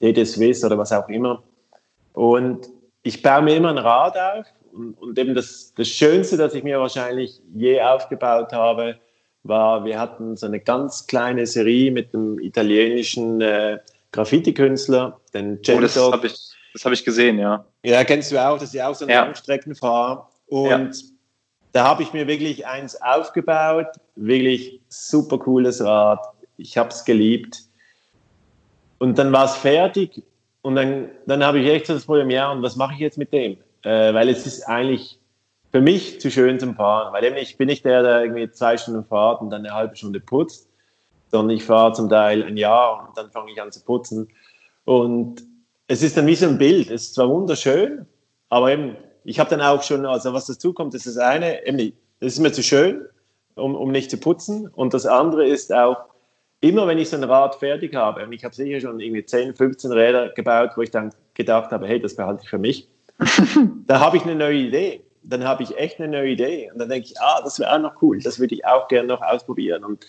[0.00, 1.42] DD Swiss oder was auch immer.
[2.14, 2.70] Und
[3.04, 6.64] ich baue mir immer ein Rad auf und, und eben das, das Schönste, das ich
[6.64, 8.98] mir wahrscheinlich je aufgebaut habe,
[9.44, 13.78] war, wir hatten so eine ganz kleine Serie mit einem italienischen äh,
[14.10, 15.78] Graffiti-Künstler, den Gento.
[15.78, 17.64] Oh, das habe ich, hab ich gesehen, ja.
[17.84, 19.24] Ja, kennst du auch, das ist ja auch so ein ja.
[19.24, 20.28] Langstreckenfahrer.
[20.46, 20.90] Und ja.
[21.72, 26.20] da habe ich mir wirklich eins aufgebaut, wirklich super cooles Rad.
[26.56, 27.64] Ich habe es geliebt.
[28.98, 30.22] Und dann war es fertig
[30.64, 33.18] und dann, dann habe ich echt so das Problem, ja, und was mache ich jetzt
[33.18, 33.58] mit dem?
[33.82, 35.20] Äh, weil es ist eigentlich
[35.70, 38.78] für mich zu schön zum Fahren, weil eben ich bin nicht der, der irgendwie zwei
[38.78, 40.70] Stunden fährt und dann eine halbe Stunde putzt,
[41.30, 44.26] sondern ich fahre zum Teil ein Jahr und dann fange ich an zu putzen.
[44.86, 45.42] Und
[45.86, 46.90] es ist dann wie so ein Bild.
[46.90, 48.06] Es ist zwar wunderschön,
[48.48, 51.92] aber eben, ich habe dann auch schon, also was dazu kommt, ist das eine, eben,
[52.20, 53.04] das ist mir zu schön,
[53.54, 54.68] um, um nicht zu putzen.
[54.68, 56.06] Und das andere ist auch,
[56.64, 59.54] immer wenn ich so ein Rad fertig habe, und ich habe sicher schon irgendwie 10,
[59.54, 62.88] 15 Räder gebaut, wo ich dann gedacht habe, hey, das behalte ich für mich,
[63.86, 65.04] da habe ich eine neue Idee.
[65.22, 66.70] Dann habe ich echt eine neue Idee.
[66.72, 69.08] Und dann denke ich, ah, das wäre auch noch cool, das würde ich auch gerne
[69.08, 69.84] noch ausprobieren.
[69.84, 70.06] Und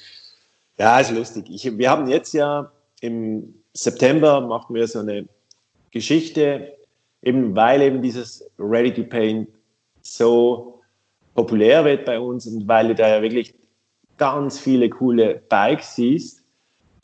[0.77, 1.45] ja, ist lustig.
[1.49, 5.27] Ich, wir haben jetzt ja im September machen wir so eine
[5.91, 6.73] Geschichte,
[7.21, 9.49] eben weil eben dieses Ready to Paint
[10.01, 10.81] so
[11.33, 13.53] populär wird bei uns und weil du da ja wirklich
[14.17, 16.44] ganz viele coole Bikes siehst,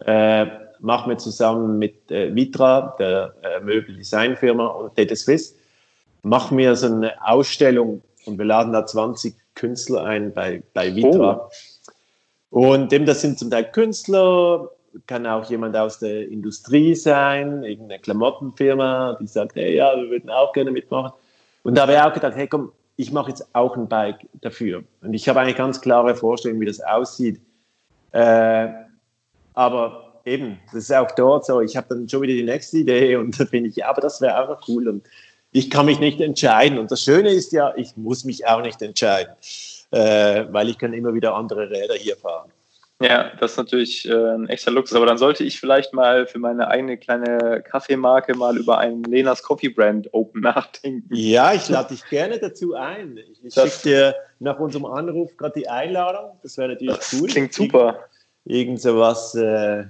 [0.05, 0.45] äh,
[0.79, 5.55] machen wir zusammen mit äh, Vitra, der äh, Möbeldesignfirma und Data Swiss,
[6.23, 11.49] machen wir so eine Ausstellung und wir laden da 20 Künstler ein bei, bei Vitra.
[12.51, 12.73] Oh.
[12.73, 14.69] Und eben, das sind zum Teil Künstler,
[15.07, 20.29] kann auch jemand aus der Industrie sein, irgendeine Klamottenfirma, die sagt, hey, ja, wir würden
[20.29, 21.13] auch gerne mitmachen.
[21.63, 24.83] Und da habe ich auch gedacht, hey, komm, ich mache jetzt auch ein Bike dafür.
[25.01, 27.39] Und ich habe eigentlich ganz klare Vorstellungen, wie das aussieht.
[28.11, 28.67] Äh,
[29.53, 33.15] aber eben, das ist auch dort so, ich habe dann schon wieder die nächste Idee
[33.17, 34.87] und da bin ich, ja, aber das wäre auch noch cool.
[34.87, 35.05] Und
[35.51, 36.79] ich kann mich nicht entscheiden.
[36.79, 39.33] Und das Schöne ist ja, ich muss mich auch nicht entscheiden
[39.91, 42.49] äh, weil ich kann immer wieder andere Räder hier fahren.
[43.01, 44.95] Ja, das ist natürlich äh, ein echter Luxus.
[44.95, 49.41] Aber dann sollte ich vielleicht mal für meine eigene kleine Kaffeemarke mal über einen Lenas
[49.41, 51.09] Coffee Brand Open nachdenken.
[51.11, 53.19] Ja, ich lade dich gerne dazu ein.
[53.43, 56.37] Ich, schicke dir nach unserem Anruf gerade die Einladung.
[56.43, 57.27] Das wäre natürlich das cool.
[57.27, 57.99] Klingt super.
[58.45, 59.83] Irgend sowas, äh,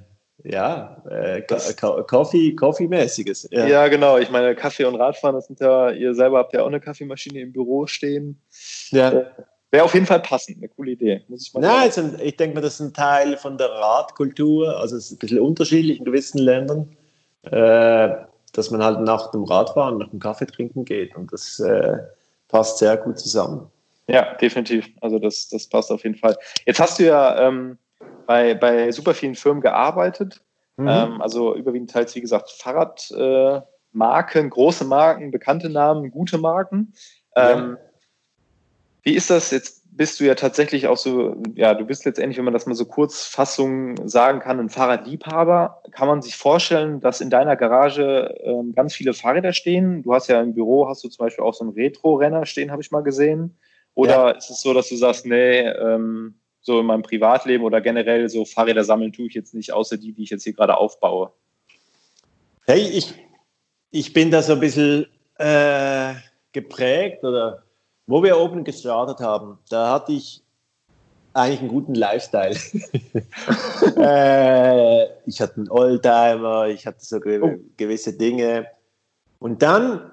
[0.44, 3.48] ja, äh, Coffee, Coffee-mäßiges.
[3.52, 3.66] Ja.
[3.68, 3.88] ja.
[3.88, 4.18] genau.
[4.18, 7.40] Ich meine, Kaffee und Radfahren, das sind ja, ihr selber habt ja auch eine Kaffeemaschine
[7.40, 8.42] im Büro stehen.
[8.90, 9.12] Ja.
[9.12, 9.26] Äh,
[9.72, 11.64] Wäre auf jeden Fall passend, eine coole Idee, muss ich mal.
[11.64, 15.12] Ja, ein, ich denke mal, das ist ein Teil von der Radkultur, also es ist
[15.14, 16.90] ein bisschen unterschiedlich in gewissen Ländern,
[17.44, 18.10] äh,
[18.52, 22.00] dass man halt nach dem Radfahren, nach dem Kaffee trinken geht und das äh,
[22.50, 23.72] passt sehr gut zusammen.
[24.08, 24.90] Ja, definitiv.
[25.00, 26.36] Also das, das passt auf jeden Fall.
[26.66, 27.78] Jetzt hast du ja ähm,
[28.32, 30.42] bei, bei super vielen Firmen gearbeitet,
[30.78, 30.88] mhm.
[30.88, 33.12] ähm, also überwiegend teils, wie gesagt, Fahrrad.
[33.12, 33.62] Äh,
[34.50, 36.94] große Marken, bekannte Namen, gute Marken.
[37.36, 37.78] Ähm, ja.
[39.04, 39.82] Wie ist das jetzt?
[39.94, 42.86] Bist du ja tatsächlich auch so, ja, du bist letztendlich, wenn man das mal so
[42.86, 45.84] Kurzfassung sagen kann, ein Fahrradliebhaber.
[45.92, 50.02] Kann man sich vorstellen, dass in deiner Garage ähm, ganz viele Fahrräder stehen?
[50.04, 52.82] Du hast ja im Büro, hast du zum Beispiel auch so einen Retro-Renner stehen, habe
[52.82, 53.58] ich mal gesehen.
[53.94, 54.30] Oder ja.
[54.30, 58.46] ist es so, dass du sagst, nee, ähm, so in meinem Privatleben oder generell so
[58.46, 61.32] Fahrräder sammeln tue ich jetzt nicht, außer die, die ich jetzt hier gerade aufbaue?
[62.66, 63.14] Hey, ich,
[63.90, 65.08] ich bin da so ein bisschen
[65.38, 66.14] äh,
[66.52, 67.64] geprägt oder
[68.06, 70.44] wo wir oben gestartet haben, da hatte ich
[71.34, 72.56] eigentlich einen guten Lifestyle.
[73.98, 77.58] äh, ich hatte einen Oldtimer, ich hatte so ge oh.
[77.78, 78.68] gewisse Dinge.
[79.40, 80.12] Und dann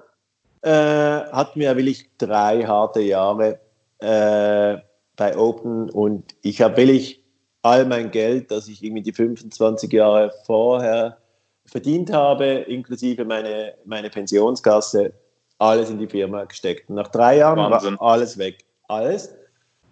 [0.61, 3.59] äh, hatten wir wirklich drei harte Jahre
[3.99, 4.77] äh,
[5.19, 7.21] bei Open und ich habe wirklich
[7.61, 11.17] all mein Geld, das ich irgendwie die 25 Jahre vorher
[11.65, 15.11] verdient habe, inklusive meine, meine Pensionskasse,
[15.57, 16.89] alles in die Firma gesteckt.
[16.89, 17.99] Und nach drei Jahren Wahnsinn.
[17.99, 18.63] war alles weg.
[18.87, 19.35] Alles.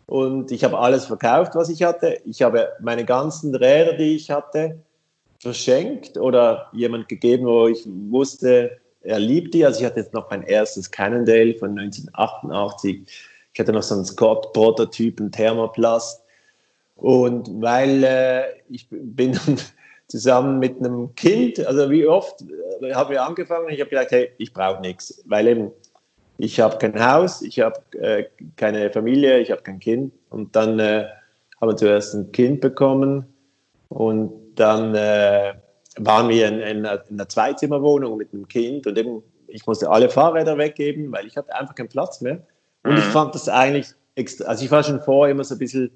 [0.06, 2.22] Und ich habe alles verkauft, was ich hatte.
[2.24, 4.80] Ich habe meine ganzen Räder, die ich hatte,
[5.40, 9.66] verschenkt oder jemand gegeben, wo ich wusste, er liebt die.
[9.66, 13.06] Also ich hatte jetzt noch mein erstes Cannondale von 1988.
[13.58, 16.24] Ich hatte noch so einen Scott-Prototypen Thermoplast.
[16.96, 19.36] Und weil äh, ich bin
[20.08, 22.44] zusammen mit einem Kind, also wie oft
[22.82, 25.72] äh, haben wir angefangen, ich habe gesagt, hey, ich brauche nichts, weil eben
[26.38, 28.26] ich habe kein Haus, ich habe äh,
[28.58, 30.14] keine Familie, ich habe kein Kind.
[30.30, 31.08] Und dann äh,
[31.60, 33.26] haben wir zuerst ein Kind bekommen
[33.90, 35.56] und dann äh,
[35.98, 39.90] waren wir in, in, einer, in einer Zweizimmerwohnung mit einem Kind und eben ich musste
[39.90, 42.46] alle Fahrräder weggeben, weil ich hatte einfach keinen Platz mehr.
[42.84, 42.98] Und mhm.
[42.98, 43.88] ich fand das eigentlich,
[44.46, 45.92] also ich war schon vorher immer so ein bisschen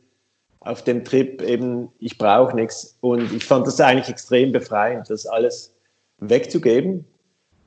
[0.62, 2.98] auf dem Trip eben, ich brauche nichts.
[3.02, 5.74] Und ich fand das eigentlich extrem befreiend, das alles
[6.20, 7.06] wegzugeben.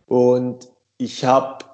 [0.06, 1.64] Und ich habe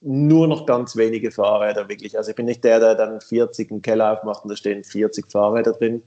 [0.00, 2.16] nur noch ganz wenige Fahrräder wirklich.
[2.16, 5.30] Also ich bin nicht der, der dann 40 einen Keller aufmacht und da stehen 40
[5.30, 6.02] Fahrräder drin.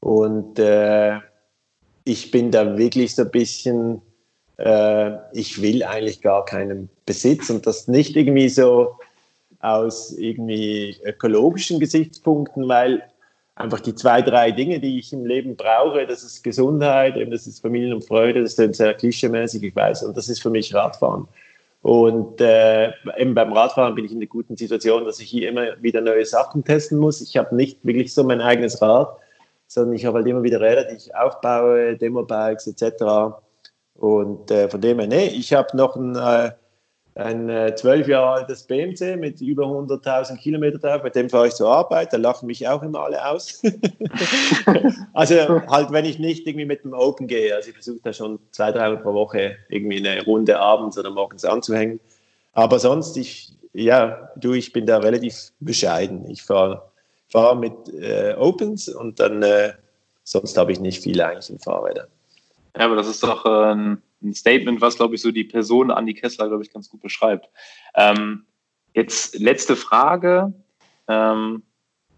[0.00, 1.18] Und äh,
[2.04, 4.02] ich bin da wirklich so ein bisschen,
[4.58, 8.96] äh, ich will eigentlich gar keinen Besitz und das nicht irgendwie so
[9.60, 13.02] aus irgendwie ökologischen Gesichtspunkten, weil
[13.56, 17.46] einfach die zwei, drei Dinge, die ich im Leben brauche, das ist Gesundheit, eben das
[17.46, 20.72] ist Familien und Freude, das ist sehr klischeemäßig, ich weiß, und das ist für mich
[20.74, 21.26] Radfahren.
[21.82, 25.80] Und äh, eben beim Radfahren bin ich in der guten Situation, dass ich hier immer
[25.80, 27.20] wieder neue Sachen testen muss.
[27.20, 29.16] Ich habe nicht wirklich so mein eigenes Rad,
[29.68, 33.36] sondern ich habe halt immer wieder Räder, die ich aufbaue, Demo-Bikes etc.
[33.94, 36.50] Und äh, von dem her, nee, ich habe noch ein äh,
[37.18, 41.48] ein äh, zwölf äh, Jahre altes BMC mit über 100.000 Kilometer drauf, mit dem fahre
[41.48, 43.60] ich zur Arbeit, da lachen mich auch immer alle aus.
[45.14, 45.34] also
[45.68, 48.70] halt, wenn ich nicht irgendwie mit dem Open gehe, also ich versuche da schon zwei,
[48.70, 51.98] drei Mal pro Woche irgendwie eine Runde abends oder morgens anzuhängen.
[52.52, 56.30] Aber sonst, ich, ja, du, ich bin da relativ bescheiden.
[56.30, 56.82] Ich fahre
[57.30, 59.72] fahr mit äh, Opens und dann, äh,
[60.22, 62.06] sonst habe ich nicht viel eigentlich in Fahrrädern.
[62.76, 66.14] Ja, aber das ist doch ein ein Statement, was, glaube ich, so die Person Andi
[66.14, 67.48] Kessler, glaube ich, ganz gut beschreibt.
[67.94, 68.46] Ähm,
[68.94, 70.52] jetzt letzte Frage,
[71.06, 71.62] ähm,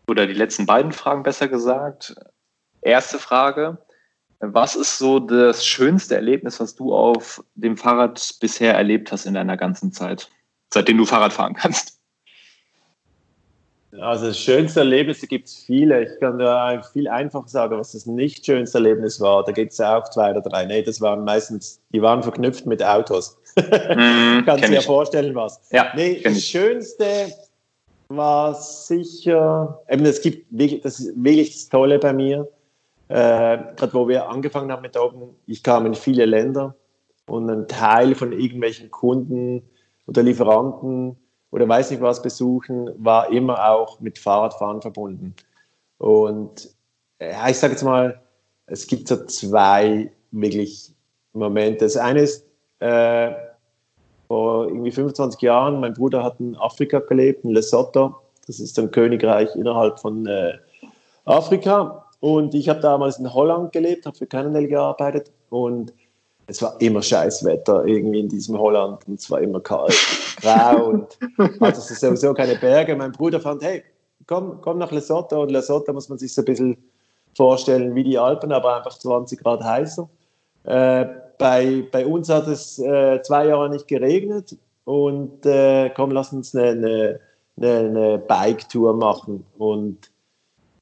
[0.09, 2.15] oder die letzten beiden Fragen besser gesagt.
[2.83, 3.79] Erste Frage,
[4.41, 9.35] was ist so das schönste Erlebnis, was du auf dem Fahrrad bisher erlebt hast in
[9.35, 10.31] deiner ganzen Zeit,
[10.73, 12.00] seitdem du Fahrrad fahren kannst?
[13.99, 16.05] Also das schönste Erlebnis gibt es viele.
[16.05, 19.43] Ich kann da viel einfacher sagen, was das nicht schönste Erlebnis war.
[19.45, 20.64] Da gibt es ja auch zwei oder drei.
[20.64, 23.36] Nee, das waren meistens, die waren verknüpft mit Autos.
[23.57, 25.61] Mm, Kannst dir ja vorstellen, was.
[25.72, 26.41] Ja, nee, das.
[26.45, 27.32] Schönste
[28.09, 32.49] war sicher, eben es gibt wirklich, das ist wirklich das Tolle bei mir.
[33.09, 36.76] Äh, Gerade wo wir angefangen haben mit Open, ich kam in viele Länder
[37.26, 39.62] und ein Teil von irgendwelchen Kunden
[40.07, 41.16] oder Lieferanten
[41.51, 45.35] oder weiß nicht was besuchen, war immer auch mit Fahrradfahren verbunden.
[45.99, 46.71] Und
[47.21, 48.21] ja, ich sage jetzt mal,
[48.67, 50.93] es gibt so zwei wirklich
[51.33, 51.85] Momente.
[51.85, 52.47] Das eine ist,
[52.79, 53.33] äh,
[54.29, 58.15] vor irgendwie 25 Jahren, mein Bruder hat in Afrika gelebt, in Lesotho.
[58.47, 60.53] Das ist ein Königreich innerhalb von äh,
[61.25, 62.07] Afrika.
[62.21, 65.33] Und ich habe damals in Holland gelebt, habe für Cannondale gearbeitet.
[65.49, 65.93] Und
[66.51, 69.95] es war immer Scheißwetter irgendwie in diesem Holland und es war immer kalt,
[70.43, 71.19] grau und
[71.61, 72.97] also es ist sowieso keine Berge.
[72.97, 73.85] Mein Bruder fand, hey,
[74.27, 76.77] komm, komm nach Lesotho und Lesotho muss man sich so ein bisschen
[77.37, 80.09] vorstellen wie die Alpen, aber einfach 20 Grad heißer.
[80.65, 81.07] Äh,
[81.39, 86.55] bei, bei uns hat es äh, zwei Jahre nicht geregnet und äh, komm, lass uns
[86.55, 87.21] eine,
[87.57, 90.11] eine, eine Bike-Tour machen und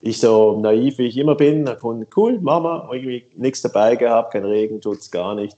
[0.00, 4.44] ich so naiv wie ich immer bin, gefunden, cool, Mama, irgendwie nichts dabei gehabt, kein
[4.44, 5.56] Regen, tut es gar nicht.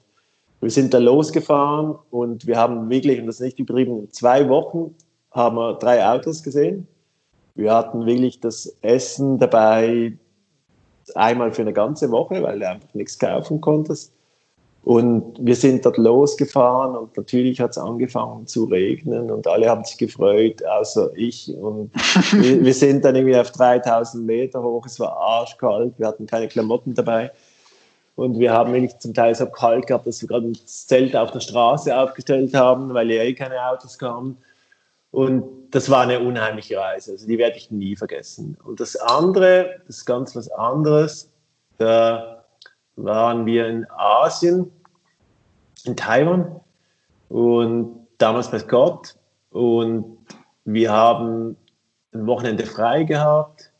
[0.60, 4.94] Wir sind da losgefahren und wir haben wirklich, und das ist nicht übertrieben, zwei Wochen
[5.30, 6.86] haben wir drei Autos gesehen.
[7.54, 10.12] Wir hatten wirklich das Essen dabei
[11.14, 14.12] einmal für eine ganze Woche, weil du einfach nichts kaufen konntest.
[14.82, 19.84] Und wir sind dort losgefahren und natürlich hat es angefangen zu regnen und alle haben
[19.84, 21.54] sich gefreut, außer ich.
[21.54, 21.90] Und
[22.32, 26.48] wir, wir, sind dann irgendwie auf 3000 Meter hoch, es war arschkalt, wir hatten keine
[26.48, 27.30] Klamotten dabei.
[28.16, 31.30] Und wir haben wirklich zum Teil so kalt gehabt, dass wir gerade das Zelt auf
[31.30, 34.38] der Straße aufgestellt haben, weil ja eh keine Autos kamen.
[35.10, 38.56] Und das war eine unheimliche Reise, also die werde ich nie vergessen.
[38.64, 41.30] Und das andere, das ist ganz was anderes,
[41.78, 42.39] da
[42.96, 44.70] waren wir in Asien,
[45.84, 46.60] in Taiwan
[47.28, 49.16] und damals bei Scott.
[49.50, 50.18] Und
[50.64, 51.56] wir haben
[52.12, 53.72] ein Wochenende frei gehabt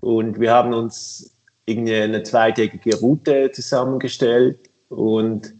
[0.00, 1.34] und wir haben uns
[1.66, 4.58] irgendwie eine zweitägige Route zusammengestellt.
[4.88, 5.54] Und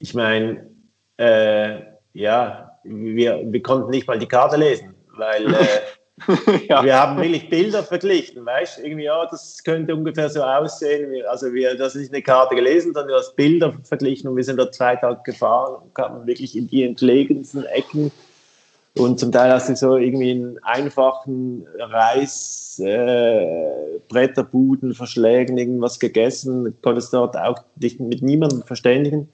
[0.00, 0.68] ich meine,
[1.16, 1.80] äh,
[2.12, 5.66] ja, wir, wir konnten nicht mal die Karte lesen, weil äh,
[6.68, 6.84] ja.
[6.84, 8.82] Wir haben wirklich Bilder verglichen, weißt du?
[8.82, 11.22] Irgendwie, ja, das könnte ungefähr so aussehen.
[11.28, 14.44] Also, wir, das ist nicht eine Karte gelesen, sondern du hast Bilder verglichen und wir
[14.44, 18.10] sind da zwei Tage gefahren und kamen wirklich in die entlegensten Ecken.
[18.96, 24.00] Und zum Teil hast du so irgendwie in einfachen Reis, äh,
[24.92, 29.28] Verschlägen irgendwas gegessen, konntest dort auch dich mit niemandem verständigen.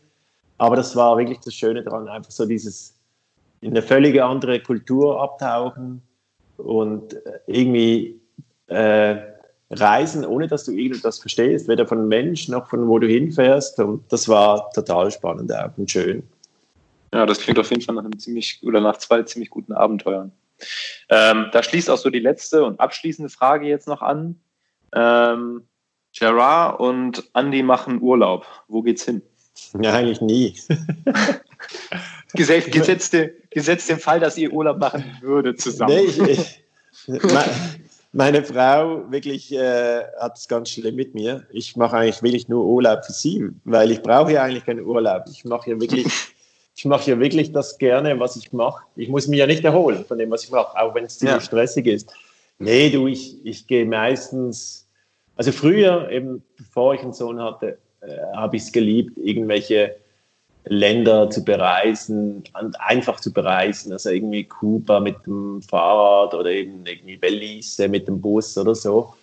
[0.59, 2.95] Aber das war wirklich das Schöne daran, einfach so dieses
[3.61, 6.03] in eine völlig andere Kultur abtauchen
[6.57, 8.21] und äh, irgendwie
[8.67, 9.17] äh,
[9.71, 13.79] reisen, ohne dass du irgendwas verstehst, weder von Mensch noch von wo du hinfährst.
[13.81, 16.23] Und das war total spannend und schön.
[17.13, 20.33] Ja, das klingt auf jeden Fall nach einem ziemlich oder nach zwei ziemlich guten Abenteuern.
[21.09, 24.41] Ähm, da schließt auch so die letzte und abschließende Frage jetzt noch an.
[24.93, 25.63] Ähm,
[26.17, 28.47] Gerard und Andy machen Urlaub.
[28.69, 29.23] Wo geht's hin?
[29.81, 30.57] Ja, eigentlich nie.
[32.35, 35.95] Gesetz, gesetzte, gesetzt den Fall, dass ihr Urlaub machen würde zusammen.
[35.95, 36.19] Nee, ich,
[37.07, 37.23] ich,
[38.15, 41.45] meine Frau wirklich äh, hat es ganz schlimm mit mir.
[41.51, 45.25] Ich mache eigentlich wirklich nur Urlaub für sie, weil ich brauche ja eigentlich keinen Urlaub.
[45.31, 46.07] Ich mache ja wirklich,
[46.77, 48.85] ich mache ja wirklich das gerne, was ich mache.
[48.95, 51.39] Ich muss mich ja nicht erholen von dem, was ich mache, auch wenn es ziemlich
[51.39, 51.41] ja.
[51.41, 52.13] stressig ist.
[52.61, 54.87] Nee, du, ich, ich gehe meistens,
[55.35, 59.97] also früher, eben bevor ich einen Sohn hatte, äh, habe ich es geliebt, irgendwelche
[60.67, 62.43] Länder zu bereisen
[62.79, 63.93] einfach zu bereisen.
[63.93, 69.15] Also irgendwie Kuba mit dem Fahrrad oder eben irgendwie Belize mit dem Bus oder so.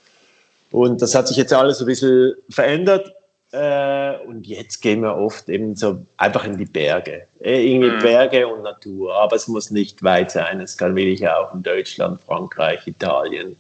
[0.72, 3.14] Und das hat sich jetzt alles so ein bisschen verändert.
[3.52, 7.28] Äh, und jetzt gehen wir oft eben so einfach in die Berge.
[7.42, 8.00] Äh, irgendwie mhm.
[8.00, 9.14] Berge und Natur.
[9.16, 10.62] Aber es muss nicht weit sein.
[10.62, 13.58] Es kann wirklich auch in Deutschland, Frankreich, Italien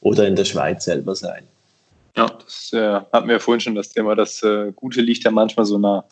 [0.00, 1.46] oder in der Schweiz selber sein.
[2.16, 4.16] Ja, das äh, hatten wir ja vorhin schon das Thema.
[4.16, 6.04] Das äh, Gute liegt ja manchmal so nah.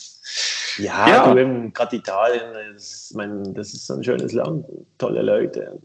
[0.79, 1.35] Ja, ja.
[1.35, 4.65] du gerade Italien, das, mein, das ist so ein schönes Land,
[4.99, 5.79] tolle Leute.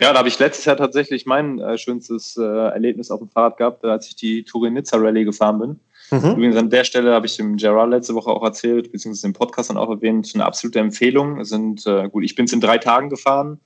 [0.00, 3.56] Ja, da habe ich letztes Jahr tatsächlich mein äh, schönstes äh, Erlebnis auf dem Fahrrad
[3.56, 5.80] gehabt, als ich die Turin-Nizza Rallye gefahren bin.
[6.10, 6.32] Mhm.
[6.32, 9.70] Übrigens an der Stelle habe ich dem Gerard letzte Woche auch erzählt, beziehungsweise im Podcast
[9.70, 11.40] dann auch erwähnt, eine absolute Empfehlung.
[11.40, 13.60] Es sind, äh, gut, ich bin es in drei Tagen gefahren,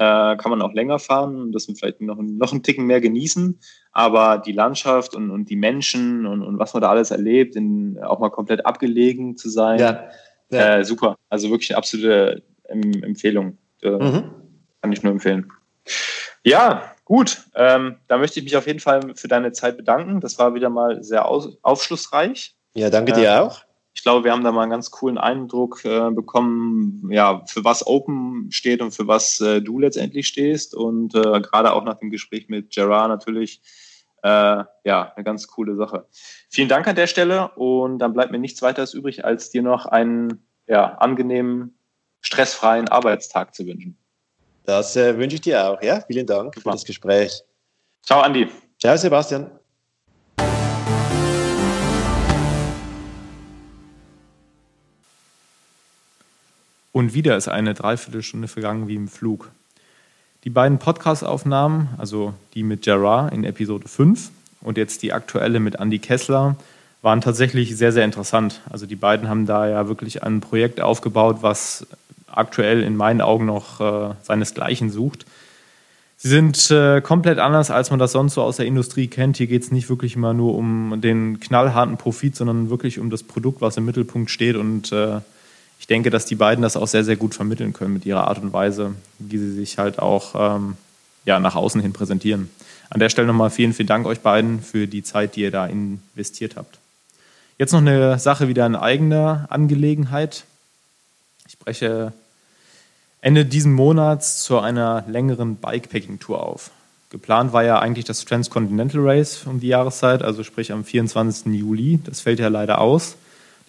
[0.00, 3.60] äh, kann man auch länger fahren und das vielleicht noch, noch einen Ticken mehr genießen.
[3.92, 7.98] Aber die Landschaft und, und die Menschen und, und was man da alles erlebt, in,
[8.02, 10.08] auch mal komplett abgelegen zu sein, ja.
[10.50, 10.78] Ja.
[10.78, 11.16] Äh, super.
[11.28, 13.58] Also wirklich eine absolute ähm, Empfehlung.
[13.82, 14.30] Äh, mhm.
[14.80, 15.52] Kann ich nur empfehlen.
[16.42, 17.44] Ja, gut.
[17.54, 20.20] Ähm, da möchte ich mich auf jeden Fall für deine Zeit bedanken.
[20.20, 22.56] Das war wieder mal sehr aufschlussreich.
[22.74, 23.64] Ja, danke dir äh, auch
[24.00, 27.86] ich glaube, wir haben da mal einen ganz coolen Eindruck äh, bekommen, ja, für was
[27.86, 30.74] Open steht und für was äh, du letztendlich stehst.
[30.74, 33.60] Und äh, gerade auch nach dem Gespräch mit Gerard natürlich,
[34.22, 36.06] äh, ja, eine ganz coole Sache.
[36.48, 39.84] Vielen Dank an der Stelle und dann bleibt mir nichts weiteres übrig, als dir noch
[39.84, 41.74] einen ja, angenehmen,
[42.22, 43.98] stressfreien Arbeitstag zu wünschen.
[44.64, 45.82] Das äh, wünsche ich dir auch.
[45.82, 46.70] Ja, vielen Dank Super.
[46.70, 47.42] für das Gespräch.
[48.02, 48.48] Ciao, Andi.
[48.78, 49.59] Ciao, Sebastian.
[56.92, 59.50] Und wieder ist eine Dreiviertelstunde vergangen wie im Flug.
[60.44, 64.30] Die beiden Podcast-Aufnahmen, also die mit Gerard in Episode 5
[64.62, 66.56] und jetzt die aktuelle mit Andy Kessler,
[67.02, 68.60] waren tatsächlich sehr, sehr interessant.
[68.70, 71.86] Also die beiden haben da ja wirklich ein Projekt aufgebaut, was
[72.26, 75.26] aktuell in meinen Augen noch äh, seinesgleichen sucht.
[76.16, 79.38] Sie sind äh, komplett anders, als man das sonst so aus der Industrie kennt.
[79.38, 83.22] Hier geht es nicht wirklich immer nur um den knallharten Profit, sondern wirklich um das
[83.22, 85.20] Produkt, was im Mittelpunkt steht und äh,
[85.80, 88.38] ich denke, dass die beiden das auch sehr, sehr gut vermitteln können mit ihrer Art
[88.38, 90.76] und Weise, wie sie sich halt auch ähm,
[91.24, 92.50] ja, nach außen hin präsentieren.
[92.90, 95.64] An der Stelle nochmal vielen, vielen Dank euch beiden für die Zeit, die ihr da
[95.66, 96.78] investiert habt.
[97.56, 100.44] Jetzt noch eine Sache wieder in eigener Angelegenheit.
[101.48, 102.12] Ich breche
[103.22, 106.70] Ende diesen Monats zu einer längeren Bikepacking-Tour auf.
[107.08, 111.54] Geplant war ja eigentlich das Transcontinental Race um die Jahreszeit, also sprich am 24.
[111.54, 112.00] Juli.
[112.04, 113.16] Das fällt ja leider aus.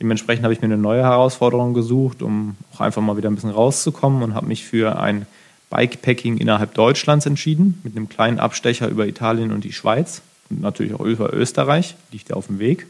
[0.02, 3.52] Dementsprechend habe ich mir eine neue Herausforderung gesucht, um auch einfach mal wieder ein bisschen
[3.52, 5.28] rauszukommen und habe mich für ein
[5.70, 10.96] Bikepacking innerhalb Deutschlands entschieden, mit einem kleinen Abstecher über Italien und die Schweiz und natürlich
[10.96, 12.88] auch über Österreich, liegt ja auf dem Weg.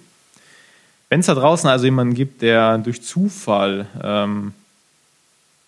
[1.10, 4.54] Wenn es da draußen also jemanden gibt, der durch Zufall ähm,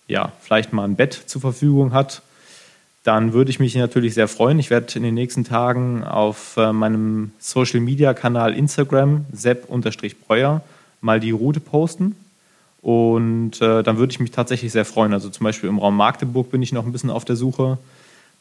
[0.07, 2.21] ja, vielleicht mal ein Bett zur Verfügung hat,
[3.03, 4.59] dann würde ich mich natürlich sehr freuen.
[4.59, 10.61] Ich werde in den nächsten Tagen auf äh, meinem Social Media Kanal Instagram, sepp-breuer,
[11.03, 12.15] mal die Route posten.
[12.81, 15.13] Und äh, dann würde ich mich tatsächlich sehr freuen.
[15.13, 17.77] Also zum Beispiel im Raum Magdeburg bin ich noch ein bisschen auf der Suche.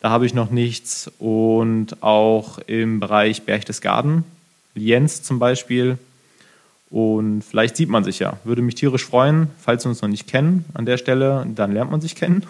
[0.01, 1.11] Da habe ich noch nichts.
[1.19, 4.25] Und auch im Bereich Berchtesgaden,
[4.75, 5.99] Lienz zum Beispiel,
[6.93, 8.37] und vielleicht sieht man sich ja.
[8.45, 11.91] Würde mich tierisch freuen, falls wir uns noch nicht kennen an der Stelle, dann lernt
[11.91, 12.45] man sich kennen.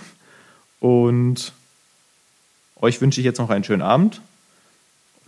[0.81, 1.53] Und
[2.81, 4.21] euch wünsche ich jetzt noch einen schönen Abend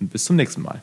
[0.01, 0.83] und bis zum nächsten Mal.